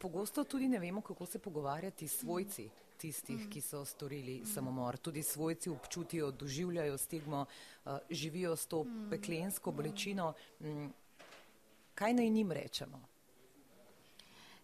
Pogosto 0.00 0.44
tudi 0.44 0.68
ne 0.68 0.78
vemo, 0.78 1.00
kako 1.00 1.26
se 1.26 1.38
pogovarjati 1.38 2.08
s 2.08 2.20
svojci 2.20 2.68
tistih, 2.98 3.48
ki 3.50 3.60
so 3.60 3.84
storili 3.84 4.40
samomor. 4.46 4.96
Tudi 4.98 5.22
svojci 5.22 5.70
občutijo, 5.70 6.30
doživljajo 6.30 6.98
stigmo, 6.98 7.46
uh, 7.46 7.98
živijo 8.10 8.56
s 8.56 8.66
to 8.66 8.84
peklensko 9.10 9.72
bolečino. 9.72 10.32
Um, 10.60 10.92
kaj 11.94 12.14
naj 12.14 12.30
njim 12.30 12.52
rečemo? 12.52 13.02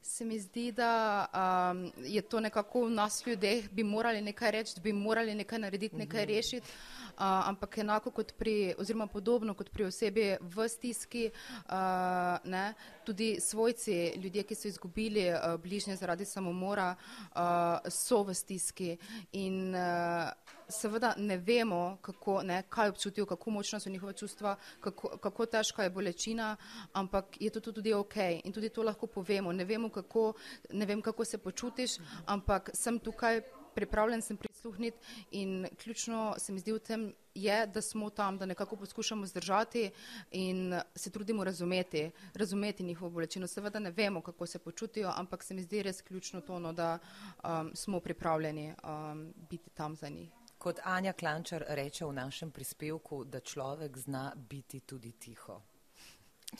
Se 0.02 0.24
mi 0.24 0.38
zdi, 0.38 0.72
da 0.72 1.26
um, 1.72 1.92
je 2.04 2.22
to 2.22 2.40
nekako 2.40 2.86
v 2.86 2.90
nas 2.90 3.26
ljudeh, 3.26 3.70
bi 3.70 3.84
morali 3.84 4.20
nekaj 4.20 4.50
reči, 4.50 4.80
bi 4.82 4.92
morali 4.92 5.34
nekaj 5.34 5.58
narediti, 5.58 5.96
nekaj 5.96 6.24
mhm. 6.24 6.32
rešiti 6.34 6.68
ampak 7.16 7.78
enako 7.78 8.10
kot 8.10 8.32
pri, 8.38 8.74
oziroma 8.78 9.06
podobno 9.06 9.54
kot 9.54 9.70
pri 9.70 9.84
osebi 9.84 10.36
v 10.40 10.68
stiski, 10.68 11.30
uh, 11.30 12.38
ne, 12.44 12.74
tudi 13.04 13.36
svojci, 13.40 14.12
ljudje, 14.16 14.42
ki 14.42 14.54
so 14.54 14.68
izgubili 14.68 15.28
uh, 15.30 15.56
bližnje 15.60 15.96
zaradi 15.96 16.24
samomora, 16.24 16.94
uh, 17.34 17.90
so 17.90 18.22
v 18.22 18.34
stiski 18.34 18.96
in 19.32 19.74
uh, 19.74 20.30
seveda 20.68 21.14
ne 21.16 21.36
vemo, 21.36 21.98
kako, 22.02 22.42
ne, 22.42 22.62
kaj 22.68 22.88
občutijo, 22.88 23.26
kako 23.26 23.50
močna 23.50 23.80
so 23.80 23.90
njihova 23.90 24.12
čustva, 24.12 24.56
kako, 24.80 25.16
kako 25.18 25.46
težka 25.46 25.82
je 25.82 25.90
bolečina, 25.90 26.56
ampak 26.92 27.40
je 27.40 27.50
to 27.50 27.60
tudi 27.60 27.94
ok 27.94 28.16
in 28.44 28.52
tudi 28.52 28.68
to 28.68 28.82
lahko 28.82 29.06
povemo. 29.06 29.52
Ne, 29.52 29.64
vemo, 29.64 29.88
kako, 29.88 30.32
ne 30.70 30.86
vem, 30.86 31.02
kako 31.02 31.24
se 31.24 31.38
počutiš, 31.38 31.90
ampak 32.26 32.70
sem 32.74 32.98
tukaj 32.98 33.42
pripravljen 33.74 34.22
sem 34.22 34.36
prisluhniti 34.36 34.98
in 35.30 35.66
ključno 35.82 36.34
se 36.38 36.52
mi 36.52 36.60
zdi 36.60 36.72
v 36.72 36.78
tem 36.78 37.14
je, 37.34 37.66
da 37.66 37.80
smo 37.82 38.10
tam, 38.10 38.38
da 38.38 38.46
nekako 38.46 38.76
poskušamo 38.76 39.26
zdržati 39.26 39.90
in 40.30 40.80
se 40.94 41.10
trudimo 41.10 41.44
razumeti, 41.44 42.10
razumeti 42.34 42.82
njihovo 42.82 43.10
bolečino. 43.10 43.46
Seveda 43.46 43.78
ne 43.78 43.90
vemo, 43.90 44.20
kako 44.20 44.46
se 44.46 44.58
počutijo, 44.58 45.12
ampak 45.16 45.42
se 45.42 45.54
mi 45.54 45.62
zdi 45.62 45.82
res 45.82 46.02
ključno 46.02 46.40
to, 46.40 46.58
no, 46.58 46.72
da 46.72 46.98
um, 47.44 47.70
smo 47.74 48.00
pripravljeni 48.00 48.74
um, 48.84 49.32
biti 49.50 49.70
tam 49.70 49.96
za 49.96 50.08
njih. 50.08 50.41
Kot 50.62 50.78
Anja 50.84 51.12
Klančar 51.12 51.64
reče 51.68 52.04
v 52.06 52.12
našem 52.12 52.50
prispevku, 52.54 53.24
da 53.24 53.40
človek 53.40 53.96
zna 53.98 54.32
biti 54.36 54.80
tudi 54.86 55.10
tiho. 55.18 55.56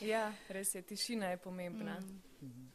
Ja, 0.01 0.33
res 0.49 0.75
je, 0.75 0.83
tišina 0.83 1.29
je 1.31 1.37
pomembna. 1.39 2.01
Mm. 2.01 2.47
Mhm. 2.47 2.71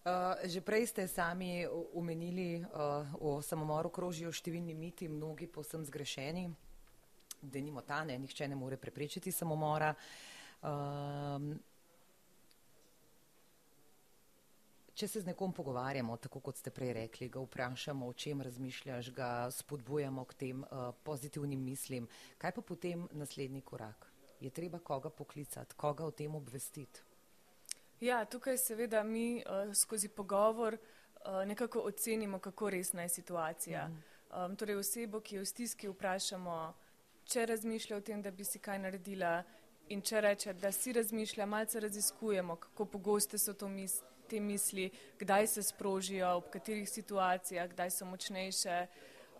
Uh, 0.00 0.36
že 0.44 0.60
prej 0.60 0.86
ste 0.86 1.08
sami 1.08 1.64
umenili, 1.92 2.60
uh, 2.60 3.08
o 3.20 3.40
samomoru 3.40 3.88
krožijo 3.88 4.32
številni 4.32 4.74
miti, 4.76 5.08
mnogi 5.08 5.48
posem 5.48 5.84
zgrešeni, 5.84 6.44
da 7.40 7.60
nimo 7.60 7.80
ta, 7.80 8.04
ne, 8.04 8.18
nihče 8.20 8.48
ne 8.48 8.60
more 8.60 8.76
preprečiti 8.76 9.32
samomora. 9.32 9.94
Uh, 10.60 11.48
če 15.00 15.08
se 15.08 15.20
z 15.24 15.30
nekom 15.30 15.52
pogovarjamo, 15.56 16.16
tako 16.20 16.42
kot 16.44 16.58
ste 16.60 16.70
prej 16.76 16.92
rekli, 16.92 17.30
ga 17.32 17.40
vprašamo, 17.40 18.08
o 18.08 18.12
čem 18.12 18.42
razmišljaš, 18.44 19.08
ga 19.16 19.48
spodbujamo 19.54 20.24
k 20.28 20.36
tem 20.42 20.64
uh, 20.64 20.90
pozitivnim 21.04 21.62
mislim, 21.64 22.08
kaj 22.38 22.52
pa 22.52 22.60
potem 22.60 23.06
naslednji 23.16 23.62
korak? 23.64 24.10
Je 24.40 24.50
treba 24.50 24.78
koga 24.78 25.10
poklicati, 25.10 25.76
koga 25.76 26.04
o 26.04 26.12
tem 26.12 26.34
obvestiti? 26.36 27.00
Ja, 28.00 28.24
tukaj 28.24 28.58
seveda 28.60 29.02
mi 29.04 29.40
uh, 29.40 29.72
skozi 29.76 30.08
pogovor 30.08 30.76
uh, 30.76 31.40
nekako 31.48 31.86
ocenimo, 31.88 32.38
kako 32.38 32.70
resna 32.70 33.02
je 33.02 33.08
situacija. 33.08 33.88
Mm. 33.88 34.02
Um, 34.36 34.56
torej 34.56 34.76
osebo, 34.82 35.20
ki 35.20 35.36
je 35.36 35.40
v 35.40 35.48
stiski, 35.48 35.88
vprašamo, 35.88 36.58
če 37.24 37.46
razmišlja 37.46 37.96
o 37.96 38.04
tem, 38.04 38.20
da 38.22 38.30
bi 38.30 38.44
si 38.44 38.60
kaj 38.60 38.78
naredila 38.84 39.40
in 39.88 40.04
če 40.04 40.20
reče, 40.20 40.54
da 40.60 40.72
si 40.72 40.92
razmišlja, 40.92 41.48
malce 41.48 41.80
raziskujemo, 41.80 42.56
kako 42.56 42.84
pogoste 42.84 43.38
so 43.38 43.56
to 43.56 43.68
mis 43.68 43.98
te 44.30 44.40
misli, 44.40 44.86
kdaj 45.18 45.46
se 45.46 45.62
sprožijo, 45.66 46.38
v 46.44 46.50
katerih 46.54 46.88
situacijah, 46.88 47.66
kdaj 47.74 47.90
so 47.90 48.06
močnejše. 48.06 48.78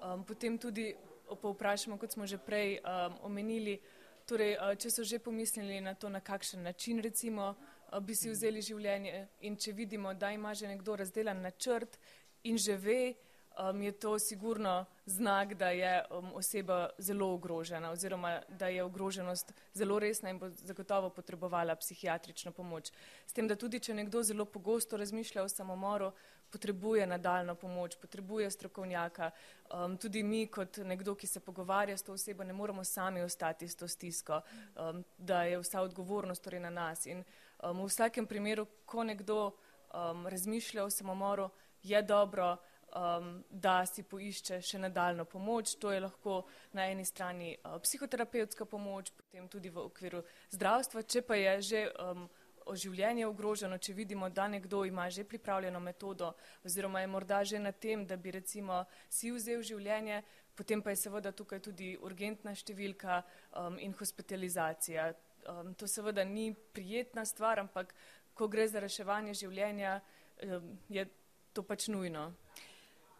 Um, 0.03 0.25
potem 0.27 0.59
tudi 0.59 0.91
povprašamo, 1.31 1.99
kot 2.01 2.19
smo 2.19 2.27
že 2.27 2.41
prej 2.43 2.81
um, 2.83 3.19
omenili, 3.31 3.79
torej, 4.27 4.57
uh, 4.59 4.75
če 4.75 4.91
so 4.91 5.07
že 5.07 5.23
pomislili 5.23 5.79
na 5.81 5.95
to, 5.95 6.11
na 6.11 6.21
kakšen 6.21 6.63
način 6.67 6.99
recimo 6.99 7.55
bi 7.99 8.15
si 8.15 8.31
vzeli 8.31 8.63
življenje. 8.63 9.27
In 9.47 9.57
če 9.57 9.73
vidimo, 9.75 10.15
da 10.15 10.31
ima 10.31 10.55
že 10.55 10.69
nekdo 10.71 10.97
razdelan 10.97 11.43
načrt 11.43 11.99
in 12.45 12.59
že 12.59 12.77
ve, 12.77 13.15
um, 13.61 13.83
je 13.83 13.93
to 13.93 14.19
sigurno 14.19 14.85
znak, 15.07 15.55
da 15.55 15.69
je 15.69 16.05
um, 16.11 16.33
oseba 16.35 16.89
zelo 16.99 17.35
ogrožena 17.35 17.91
oziroma 17.91 18.41
da 18.49 18.69
je 18.69 18.85
ogroženost 18.85 19.53
zelo 19.75 19.99
resna 19.99 20.31
in 20.31 20.39
bo 20.39 20.49
zagotovo 20.49 21.11
potrebovala 21.11 21.77
psihiatrično 21.77 22.53
pomoč. 22.53 22.93
S 23.27 23.33
tem, 23.33 23.49
da 23.49 23.57
tudi 23.57 23.81
če 23.81 23.95
nekdo 23.95 24.23
zelo 24.23 24.45
pogosto 24.45 24.97
razmišlja 24.97 25.43
o 25.43 25.49
samomoru, 25.49 26.13
potrebuje 26.51 27.07
nadaljno 27.07 27.55
pomoč, 27.55 27.97
potrebuje 27.97 28.51
strokovnjaka. 28.51 29.31
Um, 29.75 29.97
tudi 29.97 30.23
mi, 30.23 30.47
kot 30.47 30.77
nekdo, 30.77 31.15
ki 31.15 31.27
se 31.27 31.41
pogovarja 31.41 31.97
s 31.97 32.03
to 32.03 32.13
osebo, 32.13 32.45
ne 32.45 32.53
moramo 32.53 32.85
sami 32.85 33.23
ostati 33.23 33.69
s 33.69 33.77
to 33.77 33.89
stisko, 33.89 34.41
um, 34.77 35.05
da 35.19 35.43
je 35.43 35.59
vsa 35.59 35.81
odgovornost 35.81 36.43
torej 36.43 36.61
na 36.61 36.71
nas. 36.71 37.07
In, 37.07 37.25
Um, 37.63 37.85
v 37.85 37.93
vsakem 37.93 38.25
primeru, 38.25 38.65
ko 38.89 39.05
nekdo 39.05 39.53
um, 39.93 40.25
razmišlja 40.27 40.85
o 40.85 40.91
samomoru, 40.91 41.51
je 41.83 42.03
dobro, 42.03 42.57
um, 42.95 43.45
da 43.51 43.85
si 43.87 44.03
poišče 44.03 44.61
še 44.63 44.79
nadaljno 44.79 45.25
pomoč. 45.25 45.77
To 45.81 45.93
je 45.93 46.01
lahko 46.01 46.43
na 46.73 46.89
eni 46.91 47.05
strani 47.05 47.55
uh, 47.57 47.79
psihoterapevtska 47.83 48.65
pomoč, 48.65 49.13
potem 49.17 49.49
tudi 49.49 49.71
v 49.71 49.87
okviru 49.87 50.23
zdravstva. 50.51 51.03
Če 51.03 51.23
pa 51.23 51.39
je 51.39 51.55
že 51.63 51.87
um, 51.95 52.29
življenje 52.71 53.27
ogroženo, 53.27 53.79
če 53.79 53.95
vidimo, 53.97 54.29
da 54.29 54.49
nekdo 54.49 54.85
ima 54.85 55.09
že 55.11 55.25
pripravljeno 55.25 55.81
metodo 55.81 56.35
oziroma 56.65 57.01
je 57.01 57.07
morda 57.07 57.45
že 57.45 57.59
na 57.59 57.73
tem, 57.73 58.07
da 58.07 58.17
bi 58.17 58.31
recimo 58.31 58.85
si 59.09 59.33
vzel 59.33 59.63
življenje, 59.63 60.23
potem 60.55 60.83
pa 60.83 60.91
je 60.91 61.03
seveda 61.07 61.33
tukaj 61.33 61.61
tudi 61.61 61.97
urgentna 61.97 62.55
številka 62.55 63.23
um, 63.57 63.79
in 63.79 63.97
hospitalizacija 63.97 65.11
um, 65.49 65.75
to 65.75 65.87
seveda 65.87 66.25
ni 66.25 66.55
prijetna 66.73 67.25
stvar, 67.25 67.59
ampak 67.59 67.95
ko 68.35 68.49
gre 68.49 68.69
za 68.69 68.81
reševanje 68.81 69.35
življenja, 69.35 70.01
um, 70.45 70.79
je 70.89 71.07
to 71.53 71.63
pač 71.63 71.89
nujno. 71.89 72.31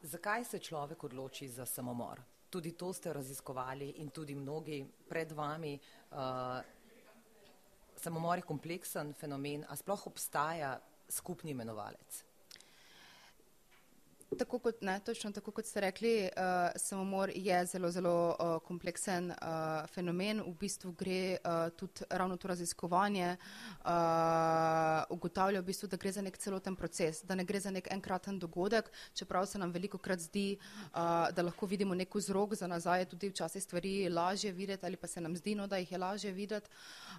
Zakaj 0.03 0.45
se 0.45 0.59
človek 0.59 1.05
odloči 1.05 1.49
za 1.49 1.67
samomor? 1.67 2.23
Tudi 2.51 2.73
to 2.73 2.93
ste 2.93 3.13
raziskovali 3.13 3.91
in 4.01 4.11
tudi 4.11 4.35
mnogi 4.35 4.85
pred 5.09 5.33
vami. 5.33 5.79
Uh, 6.11 6.19
samomor 7.97 8.39
je 8.39 8.43
kompleksen 8.49 9.13
fenomen, 9.15 9.65
a 9.69 9.77
sploh 9.77 10.07
obstaja 10.07 10.81
skupni 11.09 11.51
imenovalec? 11.51 12.25
Tako 14.39 14.59
kot, 14.59 14.83
ne, 14.83 15.01
točno 15.01 15.33
tako 15.33 15.51
kot 15.51 15.67
ste 15.67 15.81
rekli, 15.81 16.23
uh, 16.23 16.71
samomor 16.77 17.31
je 17.35 17.67
zelo, 17.67 17.91
zelo 17.91 18.37
uh, 18.39 18.63
kompleksen 18.63 19.31
uh, 19.31 19.87
fenomen. 19.91 20.41
V 20.47 20.53
bistvu 20.55 20.93
gre 20.93 21.37
uh, 21.45 21.71
tudi 21.77 22.07
ravno 22.11 22.37
to 22.37 22.49
raziskovanje, 22.49 23.37
uh, 23.85 23.91
ugotavlja 25.11 25.61
v 25.61 25.65
bistvu, 25.65 25.89
da 25.91 25.97
gre 25.97 26.13
za 26.13 26.23
nek 26.23 26.39
celoten 26.39 26.77
proces, 26.77 27.25
da 27.27 27.35
ne 27.35 27.45
gre 27.45 27.61
za 27.61 27.73
nek 27.75 27.89
enkraten 27.91 28.39
dogodek, 28.39 28.93
čeprav 29.15 29.47
se 29.47 29.59
nam 29.59 29.73
veliko 29.73 29.99
krat 29.99 30.23
zdi, 30.23 30.59
uh, 30.95 31.27
da 31.35 31.43
lahko 31.43 31.67
vidimo 31.67 31.95
nek 31.95 32.15
vzrok 32.15 32.55
za 32.55 32.71
nazaj, 32.71 33.09
tudi 33.11 33.33
včasih 33.35 33.63
stvari 33.63 34.09
lažje 34.09 34.53
videti 34.53 34.87
ali 34.87 34.97
pa 34.97 35.07
se 35.07 35.21
nam 35.21 35.37
zdi, 35.37 35.55
no, 35.55 35.67
da 35.67 35.83
jih 35.83 35.93
je 35.93 35.99
lažje 35.99 36.33
videti. 36.33 36.71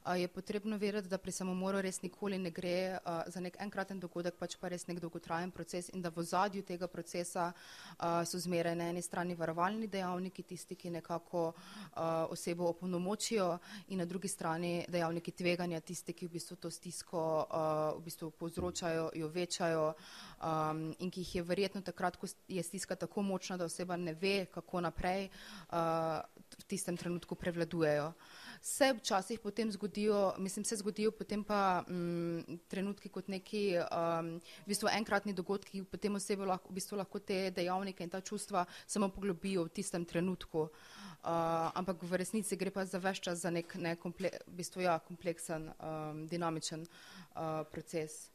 Uh, 0.06 0.16
je 0.16 0.28
potrebno 0.28 0.78
vedeti, 0.78 1.10
da 1.10 1.18
pri 1.18 1.32
samomoru 1.32 1.82
res 1.82 2.02
nikoli 2.02 2.40
ne 2.40 2.52
gre 2.52 2.98
uh, 3.04 3.22
za 3.28 3.44
nek 3.44 3.60
enkraten 3.60 4.00
dogodek, 4.00 4.40
pač 4.40 4.56
pa 4.56 4.72
res 4.72 4.88
nek 4.88 5.04
dolgotrajen 5.04 5.52
proces 5.52 5.92
in 5.92 6.02
da 6.02 6.10
v 6.10 6.24
zadju 6.24 6.64
tega 6.64 6.88
procesa 6.88 7.01
procesa 7.02 7.52
uh, 7.52 8.22
so 8.26 8.40
zmeraj 8.40 8.76
na 8.76 8.90
eni 8.90 9.02
strani 9.02 9.36
varovalni 9.36 9.88
dejavniki, 9.88 10.44
tisti, 10.44 10.76
ki 10.76 10.94
nekako 10.94 11.48
uh, 11.50 12.04
osebo 12.30 12.70
opolnomočijo 12.70 13.58
in 13.90 14.00
na 14.00 14.06
drugi 14.06 14.28
strani 14.28 14.86
dejavniki 14.88 15.32
tveganja, 15.32 15.82
tisti, 15.82 16.14
ki 16.14 16.28
v 16.28 16.36
bistvu 16.38 16.60
to 16.62 16.72
stisko 16.72 17.24
uh, 17.42 17.98
v 17.98 18.06
bistvu 18.06 18.32
povzročajo, 18.38 19.10
jo 19.16 19.32
večajo 19.34 19.88
um, 19.90 20.86
in 21.00 21.10
ki 21.12 21.26
jih 21.26 21.36
je 21.36 21.44
verjetno 21.44 21.82
takrat, 21.82 22.18
ko 22.22 22.30
je 22.48 22.64
stiska 22.64 22.96
tako 22.96 23.26
močna, 23.26 23.58
da 23.58 23.66
oseba 23.66 23.98
ne 23.98 24.14
ve, 24.14 24.46
kako 24.54 24.82
naprej, 24.82 25.30
uh, 25.72 26.22
v 26.62 26.70
tistem 26.70 26.98
trenutku 26.98 27.36
prevladujejo. 27.36 28.08
Uh, 28.08 28.41
se 28.62 28.94
včasih 28.94 29.40
potem 29.40 29.72
zgodijo, 29.72 30.34
mislim, 30.38 30.66
se 30.66 30.76
zgodijo 30.76 31.12
potem 31.12 31.44
pa 31.44 31.84
m, 31.88 31.96
mm, 31.96 32.58
trenutki 32.68 33.10
kot 33.10 33.28
neki 33.28 33.78
um, 33.78 34.36
v 34.38 34.68
bistvu 34.68 34.90
enkratni 34.94 35.34
dogodki, 35.34 35.82
potem 35.84 36.16
osebe 36.16 36.46
lahko, 36.46 36.70
v 36.70 36.78
bistvu 36.78 36.98
lahko 36.98 37.20
te 37.20 37.50
dejavnike 37.52 38.04
in 38.04 38.10
ta 38.10 38.22
čustva 38.22 38.66
samo 38.86 39.10
poglobijo 39.10 39.66
v 39.66 39.74
tistem 39.74 40.06
trenutku. 40.06 40.62
Uh, 40.62 41.72
ampak 41.74 42.04
v 42.04 42.18
resnici 42.22 42.56
gre 42.56 42.70
pa 42.72 42.86
za 42.86 43.02
več 43.02 43.20
čas 43.26 43.42
za 43.42 43.50
nek, 43.50 43.76
nek 43.76 44.00
komple, 44.00 44.30
v 44.46 44.54
bistvu, 44.62 44.86
ja, 44.86 45.00
kompleksen, 45.00 45.72
um, 45.82 46.28
dinamičen 46.30 46.86
uh, 46.86 47.66
proces. 47.72 48.30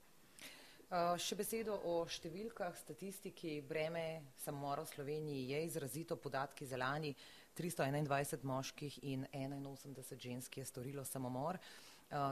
Uh, 0.86 1.14
še 1.18 1.34
besedo 1.38 1.74
o 1.86 2.02
številkah, 2.06 2.74
statistiki, 2.78 3.60
breme 3.62 4.34
samomora 4.38 4.82
v 4.82 4.90
Sloveniji 4.90 5.48
je 5.50 5.64
izrazito 5.66 6.18
podatki 6.18 6.66
za 6.66 6.78
lani. 6.78 7.14
321 7.56 8.44
moških 8.44 8.98
in 9.02 9.26
81 9.32 10.20
žensk 10.20 10.56
je 10.56 10.64
storilo 10.64 11.04
samomor. 11.04 11.58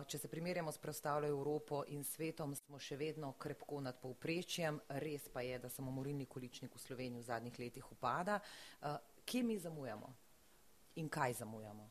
Če 0.06 0.18
se 0.18 0.28
primerjamo 0.28 0.72
s 0.72 0.78
preostalo 0.78 1.26
Evropo 1.26 1.82
in 1.90 2.04
svetom, 2.04 2.54
smo 2.54 2.78
še 2.78 2.96
vedno 2.96 3.32
krepko 3.38 3.80
nad 3.82 3.98
povprečjem. 3.98 4.78
Res 5.02 5.26
pa 5.32 5.42
je, 5.42 5.58
da 5.58 5.68
samomorilni 5.68 6.28
količnik 6.30 6.76
v 6.76 6.82
Sloveniji 6.82 7.24
v 7.24 7.26
zadnjih 7.26 7.58
letih 7.58 7.90
upada. 7.90 8.38
Kje 9.24 9.42
mi 9.42 9.58
zamujamo 9.58 10.12
in 11.02 11.08
kaj 11.08 11.40
zamujamo? 11.40 11.88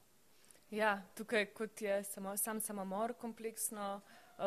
Ja, 0.72 0.96
tukaj, 1.16 1.50
kot 1.54 1.82
je 1.82 2.00
samo, 2.08 2.38
sam 2.38 2.62
samomor 2.62 3.18
kompleksno, 3.20 4.00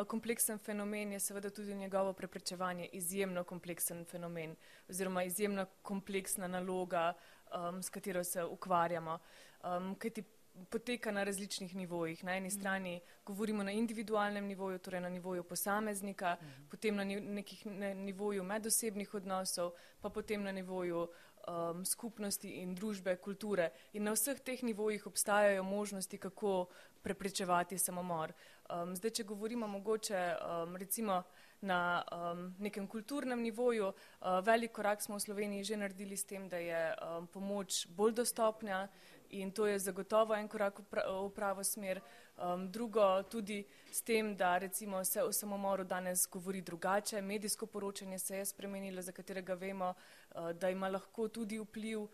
kompleksen 0.09 0.59
fenomen, 0.59 1.13
je 1.13 1.21
seveda 1.21 1.51
tudi 1.51 1.75
njegovo 1.75 2.13
preprečevanje 2.13 2.89
izjemno 2.93 3.45
kompleksen 3.45 4.05
fenomen 4.05 4.57
oziroma 4.89 5.25
izjemno 5.25 5.67
kompleksna 5.83 6.49
naloga, 6.49 7.13
um, 7.55 7.83
s 7.83 7.91
katero 7.91 8.25
se 8.25 8.45
ukvarjamo. 8.45 9.19
Um, 9.65 9.95
kajti 9.95 10.23
poteka 10.71 11.11
na 11.11 11.25
različnih 11.25 11.75
nivojih. 11.75 12.25
Na 12.25 12.37
eni 12.37 12.51
strani 12.51 13.01
govorimo 13.25 13.63
na 13.63 13.73
individualnem 13.73 14.45
nivoju, 14.47 14.79
torej 14.79 15.01
na 15.01 15.09
nivoju 15.09 15.45
posameznika, 15.45 16.37
potem 16.71 16.97
na 16.97 17.05
nekih 17.05 17.67
na 17.67 17.95
nivoju 17.95 18.45
medosebnih 18.45 19.15
odnosov, 19.15 19.73
pa 20.01 20.11
potem 20.11 20.43
na 20.43 20.53
nivoju 20.53 21.09
um, 21.47 21.85
skupnosti 21.85 22.51
in 22.63 22.75
družbe, 22.75 23.17
kulture. 23.17 23.71
In 23.93 24.05
na 24.05 24.13
vseh 24.13 24.41
teh 24.41 24.63
nivojih 24.63 25.07
obstajajo 25.07 25.63
možnosti, 25.63 26.19
kako 26.19 26.67
preprečevati 27.03 27.79
samomor. 27.79 28.33
Um, 28.71 28.97
zdaj, 28.97 29.11
če 29.11 29.25
govorimo 29.25 29.67
mogoče 29.71 30.23
um, 30.37 30.77
recimo 30.77 31.23
na 31.61 32.03
um, 32.03 32.55
nekem 32.59 32.87
kulturnem 32.87 33.43
nivoju, 33.43 33.89
uh, 33.89 34.39
velik 34.45 34.73
korak 34.73 35.03
smo 35.03 35.17
v 35.17 35.25
Sloveniji 35.25 35.65
že 35.65 35.77
naredili 35.77 36.17
s 36.17 36.25
tem, 36.25 36.49
da 36.49 36.59
je 36.59 36.81
um, 36.95 37.27
pomoč 37.27 37.87
bolj 37.89 38.13
dostopna 38.13 38.89
in 39.31 39.51
to 39.51 39.67
je 39.67 39.79
zagotovo 39.79 40.35
en 40.35 40.49
korak 40.49 40.79
v, 40.79 40.85
pra 40.91 41.07
v 41.07 41.31
pravo 41.35 41.65
smer. 41.65 42.03
Um, 42.37 42.71
drugo 42.71 43.23
tudi 43.23 43.65
s 43.93 44.03
tem, 44.03 44.37
da 44.37 44.59
recimo 44.59 45.05
se 45.05 45.23
o 45.23 45.33
samomoru 45.33 45.85
danes 45.85 46.29
govori 46.31 46.61
drugače, 46.61 47.21
medijsko 47.21 47.67
poročanje 47.67 48.19
se 48.19 48.37
je 48.37 48.45
spremenilo, 48.45 49.03
za 49.03 49.13
katerega 49.13 49.55
vemo, 49.55 49.95
uh, 50.35 50.51
da 50.53 50.71
ima 50.71 50.89
lahko 50.89 51.29
tudi 51.29 51.59
vpliv 51.59 52.01
uh, 52.01 52.11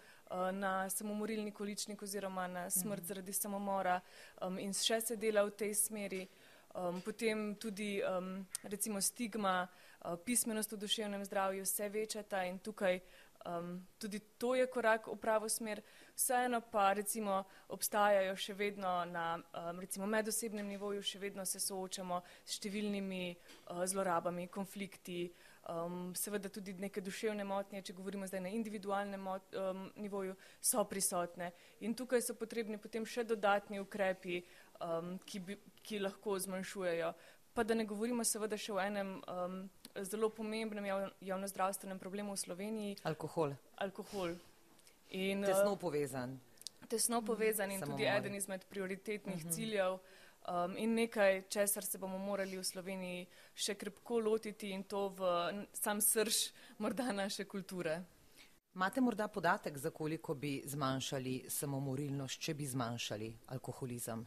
na 0.53 0.91
samomorilni 0.91 1.51
količnik 1.51 2.03
oziroma 2.03 2.47
na 2.47 2.71
smrt 2.71 3.03
zaradi 3.03 3.33
samomora 3.33 4.01
um, 4.43 4.59
in 4.59 4.73
še 4.73 5.01
se 5.01 5.17
dela 5.17 5.43
v 5.43 5.51
tej 5.51 5.75
smeri. 5.75 6.27
Um, 6.75 7.03
potem 7.03 7.55
tudi 7.55 8.01
um, 8.03 8.47
recimo 8.63 9.01
stigma, 9.01 9.67
uh, 10.05 10.15
pismenost 10.25 10.73
v 10.73 10.79
duševnem 10.87 11.25
zdravju 11.25 11.67
vse 11.67 11.89
večata 11.89 12.45
in 12.45 12.59
tukaj 12.59 13.01
um, 13.47 13.87
tudi 13.99 14.21
to 14.39 14.55
je 14.55 14.67
korak 14.67 15.07
v 15.07 15.17
pravo 15.17 15.49
smer. 15.49 15.83
Vseeno 16.15 16.61
pa 16.61 16.93
recimo 16.93 17.45
obstajajo 17.73 18.35
še 18.37 18.55
vedno 18.55 18.91
na 19.09 19.39
um, 19.39 19.81
recimo 19.81 20.07
medosebnem 20.07 20.69
nivoju, 20.69 21.03
še 21.03 21.19
vedno 21.19 21.45
se 21.49 21.61
soočamo 21.61 22.21
s 22.45 22.59
številnimi 22.59 23.25
uh, 23.33 23.81
zlorabami, 23.89 24.47
konflikti, 24.53 25.33
um, 25.73 26.13
seveda 26.15 26.53
tudi 26.53 26.75
neke 26.79 27.01
duševne 27.01 27.45
motnje, 27.49 27.83
če 27.89 27.97
govorimo 27.97 28.29
zdaj 28.29 28.45
na 28.45 28.53
individualnem 28.53 29.25
mot, 29.25 29.57
um, 29.57 29.87
nivoju, 29.97 30.37
so 30.61 30.85
prisotne. 30.85 31.53
In 31.81 31.97
tukaj 31.97 32.23
so 32.23 32.37
potrebni 32.37 32.79
potem 32.79 33.09
še 33.09 33.25
dodatni 33.25 33.81
ukrepi, 33.81 34.43
um, 34.85 35.17
ki, 35.25 35.41
bi, 35.41 35.59
ki 35.83 36.03
lahko 36.05 36.37
zmanjšujejo. 36.45 37.13
Pa 37.53 37.65
da 37.69 37.77
ne 37.77 37.85
govorimo 37.85 38.25
seveda 38.25 38.57
še 38.57 38.73
o 38.73 38.81
enem 38.81 39.19
um, 39.29 39.59
zelo 40.09 40.31
pomembnem 40.33 40.87
javnozdravstvenem 41.21 42.01
problemu 42.01 42.37
v 42.37 42.41
Sloveniji. 42.41 42.97
Alkohol. 43.09 43.57
Alkohol. 43.85 44.37
In, 45.13 45.45
tesno 45.45 45.77
povezan. 45.77 46.41
Tesno 46.89 47.23
povezan 47.23 47.71
in 47.71 47.81
Samo 47.81 47.93
tudi 47.93 48.05
moj. 48.05 48.19
eden 48.19 48.35
izmed 48.35 48.65
prioritetnih 48.65 49.37
uh 49.37 49.41
mhm. 49.41 49.49
-huh. 49.49 49.55
ciljev. 49.55 49.99
Um, 50.43 50.77
in 50.77 50.95
nekaj, 50.95 51.43
česar 51.49 51.85
se 51.85 51.99
bomo 51.99 52.19
morali 52.19 52.59
v 52.59 52.65
Sloveniji 52.65 53.27
še 53.55 53.75
krepko 53.75 54.19
lotiti 54.19 54.71
in 54.71 54.83
to 54.83 55.09
v 55.09 55.21
sam 55.73 56.01
srž 56.01 56.51
morda 56.79 57.13
naše 57.13 57.45
kulture. 57.45 58.03
Imate 58.75 59.01
morda 59.01 59.29
podatek, 59.29 59.79
za 59.79 59.91
koliko 59.91 60.35
bi 60.35 60.63
zmanjšali 60.65 61.45
samomorilnost, 61.49 62.41
če 62.41 62.55
bi 62.55 62.67
zmanjšali 62.67 63.39
alkoholizem? 63.47 64.27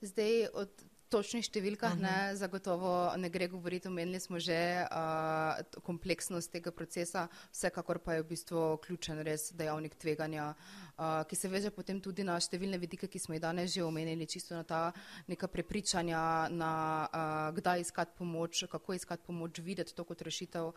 Zdaj, 0.00 0.46
od 0.52 0.84
točnih 1.10 1.44
številkah 1.44 1.94
uh 1.94 1.98
-huh. 1.98 2.02
ne, 2.02 2.36
zagotovo 2.36 3.16
ne 3.16 3.28
gre 3.28 3.48
govoriti, 3.48 3.88
omenili 3.88 4.20
smo 4.20 4.38
že 4.38 4.86
uh, 4.86 5.80
kompleksnost 5.82 6.52
tega 6.52 6.70
procesa, 6.70 7.28
vsekakor 7.52 7.98
pa 7.98 8.14
je 8.14 8.22
v 8.22 8.28
bistvu 8.28 8.78
ključen 8.78 9.22
res 9.22 9.52
dejavnik 9.52 9.94
tveganja, 9.94 10.54
uh, 10.54 11.24
ki 11.28 11.36
se 11.36 11.48
veže 11.48 11.70
potem 11.70 12.00
tudi 12.00 12.24
na 12.24 12.38
številne 12.40 12.78
vidike, 12.78 13.08
ki 13.08 13.18
smo 13.18 13.34
jih 13.34 13.42
danes 13.42 13.74
že 13.74 13.82
omenili, 13.84 14.26
čisto 14.26 14.54
na 14.54 14.62
ta 14.64 14.92
neka 15.28 15.48
prepričanja, 15.48 16.48
na 16.48 17.08
uh, 17.12 17.56
kdaj 17.56 17.80
iskati 17.80 18.12
pomoč, 18.18 18.64
kako 18.70 18.94
iskati 18.94 19.24
pomoč, 19.26 19.58
videti 19.58 19.94
to 19.94 20.04
kot 20.04 20.22
rešitev 20.22 20.66
uh, 20.66 20.74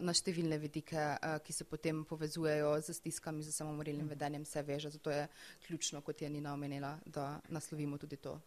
na 0.00 0.12
številne 0.12 0.58
vidike, 0.58 0.96
uh, 0.96 1.38
ki 1.42 1.52
se 1.52 1.64
potem 1.64 2.04
povezujejo 2.04 2.80
z 2.80 2.94
stiskami, 2.94 3.42
z 3.42 3.52
samomorilnim 3.52 4.08
vedenjem, 4.08 4.44
se 4.44 4.62
veže, 4.62 4.90
zato 4.90 5.10
je 5.10 5.28
ključno, 5.66 6.00
kot 6.00 6.22
je 6.22 6.30
Nina 6.30 6.52
omenila, 6.52 6.98
da 7.06 7.40
naslovimo 7.48 7.98
tudi 7.98 8.16
to. 8.16 8.40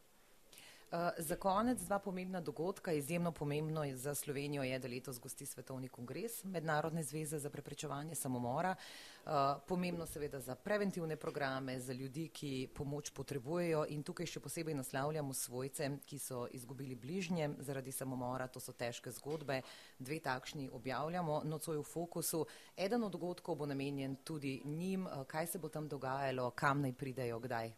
Eh, 0.91 1.09
za 1.17 1.35
konec 1.35 1.81
dva 1.81 1.99
pomembna 1.99 2.41
dogodka. 2.41 2.91
Izjemno 2.91 3.31
pomembno 3.31 3.83
za 3.95 4.15
Slovenijo 4.15 4.63
je, 4.63 4.79
da 4.79 4.87
letos 4.87 5.19
gosti 5.19 5.45
Svetovni 5.45 5.87
kongres 5.87 6.43
Mednarodne 6.43 7.03
zveze 7.03 7.39
za 7.39 7.49
preprečevanje 7.49 8.15
samomora. 8.15 8.75
Eh, 8.75 9.29
pomembno 9.67 10.05
seveda 10.05 10.39
za 10.39 10.55
preventivne 10.55 11.15
programe, 11.15 11.79
za 11.79 11.93
ljudi, 11.93 12.27
ki 12.27 12.69
pomoč 12.75 13.09
potrebujejo 13.09 13.85
in 13.89 14.03
tukaj 14.03 14.25
še 14.25 14.39
posebej 14.39 14.75
naslavljamo 14.75 15.33
svojce, 15.33 15.89
ki 16.05 16.19
so 16.19 16.47
izgubili 16.51 16.95
bližnje 16.95 17.49
zaradi 17.59 17.91
samomora. 17.91 18.47
To 18.47 18.59
so 18.59 18.73
težke 18.73 19.11
zgodbe. 19.11 19.61
Dve 19.99 20.19
takšni 20.19 20.69
objavljamo 20.73 21.41
nocoj 21.45 21.77
v 21.77 21.83
fokusu. 21.83 22.45
Eden 22.77 23.03
od 23.03 23.11
dogodkov 23.11 23.55
bo 23.55 23.65
namenjen 23.65 24.15
tudi 24.23 24.61
njim. 24.65 25.07
Eh, 25.07 25.23
kaj 25.27 25.47
se 25.47 25.59
bo 25.59 25.69
tam 25.69 25.87
dogajalo, 25.87 26.51
kam 26.51 26.81
naj 26.81 26.93
pridejo, 26.93 27.39
kdaj? 27.39 27.71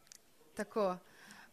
Tako. 0.56 0.96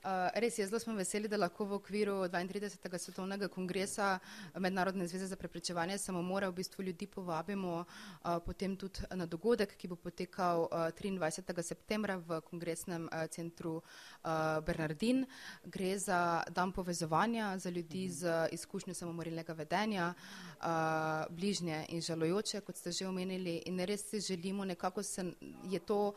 Uh, 0.01 0.31
res 0.35 0.59
je, 0.59 0.65
zelo 0.67 0.79
smo 0.81 0.95
veseli, 0.97 1.29
da 1.29 1.37
lahko 1.37 1.65
v 1.69 1.75
okviru 1.77 2.15
32. 2.25 2.99
svetovnega 2.99 3.49
kongresa 3.53 4.19
Mednarodne 4.57 5.05
zveze 5.07 5.27
za 5.27 5.37
preprečevanje 5.37 5.99
samomora 5.99 6.49
v 6.49 6.55
bistvu 6.57 6.83
ljudi 6.83 7.07
povabimo 7.07 7.85
uh, 7.85 8.39
potem 8.47 8.77
tudi 8.81 9.05
na 9.13 9.27
dogodek, 9.27 9.77
ki 9.77 9.91
bo 9.93 9.97
potekal 10.01 10.65
uh, 10.73 10.89
23. 10.97 11.63
septembra 11.63 12.17
v 12.17 12.41
kongresnem 12.41 13.11
uh, 13.13 13.27
centru 13.29 13.75
uh, 13.77 14.65
Bernardin. 14.65 15.27
Gre 15.65 15.99
za 15.99 16.45
dan 16.49 16.73
povezovanja 16.73 17.59
za 17.59 17.71
ljudi 17.71 18.09
z 18.09 18.49
izkušnjo 18.57 18.95
samomorilnega 18.95 19.53
vedenja, 19.53 20.15
uh, 20.15 21.29
bližnje 21.29 21.85
in 21.89 22.01
žalojoče, 22.01 22.61
kot 22.61 22.77
ste 22.77 22.93
že 22.93 23.09
omenili. 23.09 23.61
In 23.67 23.85
res 23.85 24.09
si 24.09 24.21
želimo, 24.21 24.65
nekako 24.65 25.03
se 25.03 25.33
je 25.69 25.79
to 25.79 26.15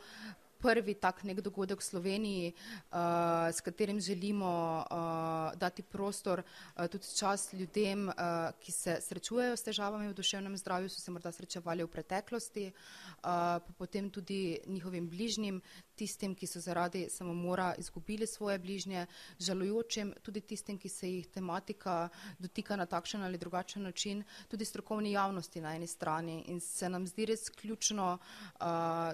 prvi 0.64 0.94
tak 0.96 1.20
nek 1.28 1.44
dogodek 1.44 1.84
v 1.84 1.84
Sloveniji, 1.84 2.46
uh, 2.52 3.52
s 3.52 3.60
katerim 3.60 4.00
želimo 4.00 4.80
uh, 4.80 5.52
dati 5.60 5.82
prostor, 5.84 6.40
uh, 6.40 6.86
tudi 6.88 7.04
čas 7.12 7.52
ljudem, 7.52 8.08
uh, 8.08 8.14
ki 8.60 8.72
se 8.72 8.96
srečujejo 9.04 9.56
s 9.56 9.66
težavami 9.68 10.08
v 10.08 10.16
duševnem 10.16 10.56
zdravju, 10.56 10.88
so 10.88 11.04
se 11.04 11.12
morda 11.12 11.32
srečevali 11.32 11.84
v 11.84 11.92
preteklosti, 11.92 12.64
uh, 12.72 13.60
pa 13.60 13.72
potem 13.76 14.08
tudi 14.10 14.56
njihovim 14.66 15.08
bližnjim, 15.08 15.60
tistim, 15.96 16.34
ki 16.34 16.46
so 16.46 16.60
zaradi 16.60 17.06
samomora 17.10 17.74
izgubili 17.78 18.26
svoje 18.26 18.58
bližnje, 18.58 19.06
žalujočim, 19.38 20.14
tudi 20.22 20.40
tistim, 20.40 20.78
ki 20.78 20.88
se 20.88 21.10
jih 21.10 21.26
tematika 21.26 22.08
dotika 22.38 22.76
na 22.76 22.86
takšen 22.86 23.22
ali 23.22 23.38
drugačen 23.38 23.82
način, 23.82 24.24
tudi 24.48 24.64
strokovni 24.64 25.12
javnosti 25.12 25.60
na 25.60 25.74
eni 25.76 25.86
strani. 25.86 26.42
In 26.48 26.60
se 26.60 26.88
nam 26.88 27.06
zdi 27.06 27.26
res 27.26 27.48
ključno, 27.50 28.18
uh, 28.18 28.60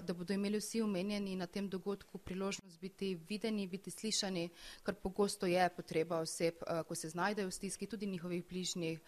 da 0.05 0.13
bodo 0.17 0.33
imeli 0.33 0.59
vsi 0.59 0.81
omenjeni 0.81 1.35
na 1.35 1.47
tem 1.47 1.69
dogodku 1.69 2.17
priložnost 2.17 2.79
biti 2.81 3.15
videni, 3.29 3.67
biti 3.67 3.91
slišani, 3.91 4.49
kar 4.83 4.95
pogosto 4.95 5.45
je 5.45 5.69
potreba 5.69 6.19
oseb, 6.19 6.55
uh, 6.61 6.83
ko 6.87 6.95
se 6.95 7.09
znajdejo 7.09 7.47
v 7.47 7.51
stiski, 7.51 7.87
tudi 7.87 8.07
njihovih 8.07 8.45
bližnjih. 8.49 8.99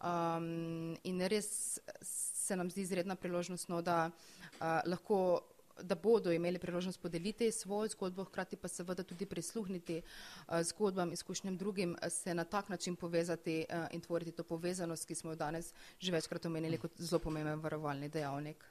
Um, 0.00 0.96
in 1.04 1.20
res 1.28 1.78
se 2.02 2.56
nam 2.56 2.70
zdi 2.70 2.82
izredna 2.82 3.16
priložnost, 3.16 3.68
no, 3.68 3.82
da 3.82 4.10
uh, 4.10 4.80
lahko 4.86 5.40
da 5.82 5.94
bodo 5.94 6.32
imeli 6.32 6.58
priložnost 6.58 7.00
podeliti 7.00 7.52
svojo 7.52 7.88
zgodbo, 7.88 8.24
hkrati 8.24 8.56
pa 8.56 8.68
seveda 8.68 9.02
tudi 9.02 9.26
prisluhniti 9.26 10.02
uh, 10.02 10.62
zgodbam, 10.62 11.12
izkušnjam 11.12 11.56
drugim, 11.56 11.96
se 12.08 12.34
na 12.34 12.44
tak 12.44 12.68
način 12.68 12.96
povezati 12.96 13.66
uh, 13.68 13.86
in 13.90 14.00
tvoriti 14.00 14.32
to 14.32 14.44
povezanost, 14.44 15.06
ki 15.06 15.14
smo 15.14 15.30
jo 15.30 15.36
danes 15.36 15.74
že 15.98 16.12
večkrat 16.12 16.46
omenili 16.46 16.78
kot 16.78 16.92
zelo 16.98 17.18
pomemben 17.18 17.60
varovalni 17.60 18.08
dejavnik. 18.08 18.64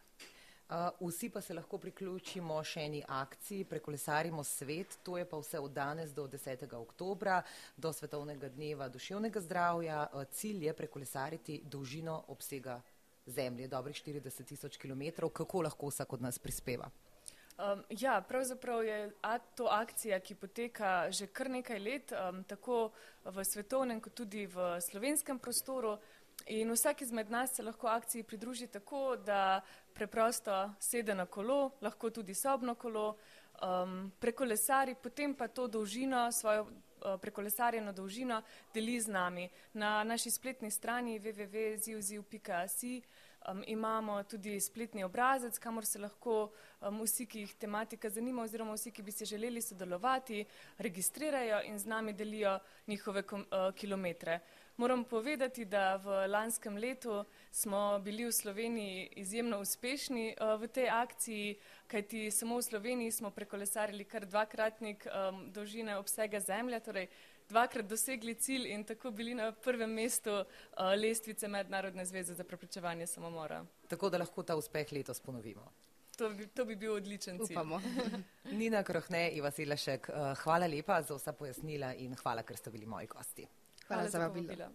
Vsi 0.99 1.29
pa 1.29 1.41
se 1.41 1.53
lahko 1.53 1.77
priključimo 1.83 2.61
še 2.63 2.85
eni 2.87 3.01
akciji, 3.07 3.65
prekolesarimo 3.67 4.43
svet, 4.47 4.95
to 5.03 5.17
je 5.19 5.25
pa 5.27 5.39
vse 5.41 5.59
od 5.59 5.73
danes 5.75 6.13
do 6.15 6.29
10. 6.31 6.63
oktobra, 6.77 7.41
do 7.75 7.91
svetovnega 7.93 8.49
dneva 8.55 8.87
duševnega 8.87 9.41
zdravja. 9.43 10.05
Cilj 10.31 10.65
je 10.69 10.73
prekolesariti 10.73 11.59
dolžino 11.65 12.23
obsega 12.27 12.79
zemlje, 13.25 13.67
dobrih 13.67 13.95
40 13.95 14.45
tisoč 14.45 14.77
km, 14.77 15.01
kako 15.34 15.62
lahko 15.62 15.88
vsak 15.88 16.13
od 16.13 16.21
nas 16.21 16.39
prispeva? 16.39 16.89
Um, 17.62 17.84
ja, 17.89 18.21
pravzaprav 18.21 18.84
je 18.84 19.12
to 19.55 19.65
akcija, 19.65 20.19
ki 20.19 20.36
poteka 20.36 21.12
že 21.12 21.27
kar 21.27 21.49
nekaj 21.49 21.79
let, 21.79 22.12
um, 22.12 22.43
tako 22.43 22.91
v 23.25 23.43
svetovnem, 23.45 24.01
kot 24.01 24.13
tudi 24.13 24.45
v 24.47 24.81
slovenskem 24.81 25.39
prostoru. 25.39 25.97
In 26.47 26.71
vsak 26.71 27.01
izmed 27.01 27.29
nas 27.29 27.53
se 27.55 27.63
lahko 27.63 27.88
akciji 27.88 28.23
pridruži 28.23 28.67
tako, 28.67 29.15
da 29.15 29.62
preprosto 29.93 30.73
sede 30.79 31.15
na 31.15 31.25
kolo, 31.25 31.71
lahko 31.81 32.10
tudi 32.10 32.34
sobno 32.34 32.75
kolo, 32.75 33.17
um, 33.62 34.12
prekolesari, 34.19 34.95
potem 34.95 35.36
pa 35.36 35.47
to 35.47 35.67
dolžino, 35.67 36.31
svojo 36.31 36.67
prekolesarjeno 37.21 37.93
dolžino 37.93 38.41
deli 38.73 38.99
z 39.01 39.07
nami. 39.07 39.49
Na 39.73 40.03
naši 40.03 40.31
spletni 40.31 40.71
strani 40.71 41.19
www.zivziv.si 41.19 43.01
um, 43.47 43.63
imamo 43.67 44.23
tudi 44.23 44.59
spletni 44.59 45.03
obrazec, 45.03 45.57
kamor 45.59 45.85
se 45.85 45.99
lahko 45.99 46.51
um, 46.81 47.01
vsi, 47.03 47.25
ki 47.25 47.45
jih 47.45 47.55
tematika 47.59 48.09
zanima 48.09 48.43
oziroma 48.43 48.75
vsi, 48.77 48.91
ki 48.91 49.03
bi 49.03 49.11
se 49.11 49.25
želeli 49.25 49.61
sodelovati, 49.61 50.45
registrirajo 50.77 51.61
in 51.67 51.79
z 51.79 51.85
nami 51.85 52.13
delijo 52.13 52.59
njihove 52.87 53.23
kom, 53.23 53.41
uh, 53.41 53.73
kilometre. 53.75 54.39
Moram 54.77 55.03
povedati, 55.03 55.65
da 55.65 55.95
v 55.95 56.27
lanskem 56.27 56.77
letu 56.77 57.25
smo 57.51 57.99
bili 57.99 58.25
v 58.25 58.31
Sloveniji 58.31 59.10
izjemno 59.15 59.60
uspešni 59.60 60.36
uh, 60.39 60.62
v 60.62 60.67
tej 60.67 60.89
akciji, 60.89 61.60
kajti 61.88 62.31
samo 62.31 62.57
v 62.57 62.62
Sloveniji 62.62 63.12
smo 63.12 63.31
prekolesarili 63.31 64.03
kar 64.03 64.25
dvakratnik 64.25 65.05
um, 65.05 65.51
dolžine 65.51 65.97
obsega 65.97 66.39
zemlje, 66.39 66.79
torej 66.79 67.07
dvakrat 67.51 67.86
dosegli 67.86 68.36
cilj 68.36 68.71
in 68.71 68.84
tako 68.84 69.12
bili 69.12 69.36
na 69.36 69.51
prvem 69.51 69.91
mestu 69.91 70.31
uh, 70.31 70.45
lestvice 70.95 71.47
Mednarodne 71.47 72.05
zveze 72.05 72.34
za 72.34 72.43
preprečevanje 72.43 73.07
samomora. 73.07 73.65
Tako 73.88 74.10
da 74.10 74.17
lahko 74.17 74.43
ta 74.43 74.55
uspeh 74.55 74.91
letos 74.91 75.19
ponovimo. 75.19 75.71
To 76.17 76.29
bi, 76.29 76.47
to 76.47 76.65
bi 76.65 76.75
bil 76.75 76.93
odličen 76.93 77.39
cilj. 77.45 77.55
Upamo. 77.55 77.81
Nina 78.60 78.84
Krohne, 78.84 79.29
Iva 79.31 79.51
Silešek, 79.51 80.10
uh, 80.10 80.38
hvala 80.43 80.67
lepa 80.67 81.01
za 81.01 81.15
vsa 81.15 81.34
pojasnila 81.34 81.93
in 81.93 82.15
hvala, 82.15 82.43
ker 82.43 82.57
ste 82.57 82.71
bili 82.71 82.86
moji 82.86 83.07
gosti. 83.07 83.47
Hvala, 83.91 84.10
hvala 84.10 84.10
za 84.10 84.19
vabilo. 84.19 84.69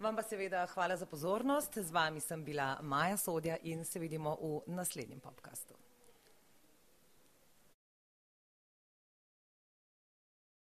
Vam 0.00 0.16
pa 0.16 0.22
seveda 0.22 0.66
hvala 0.66 0.96
za 0.96 1.06
pozornost. 1.06 1.78
Z 1.78 1.90
vami 1.90 2.20
sem 2.20 2.44
bila 2.44 2.78
Maja 2.82 3.16
Sodja 3.16 3.56
in 3.62 3.84
se 3.84 3.98
vidimo 3.98 4.36
v 4.40 4.62
naslednjem 4.66 5.20
podkastu. 5.20 5.74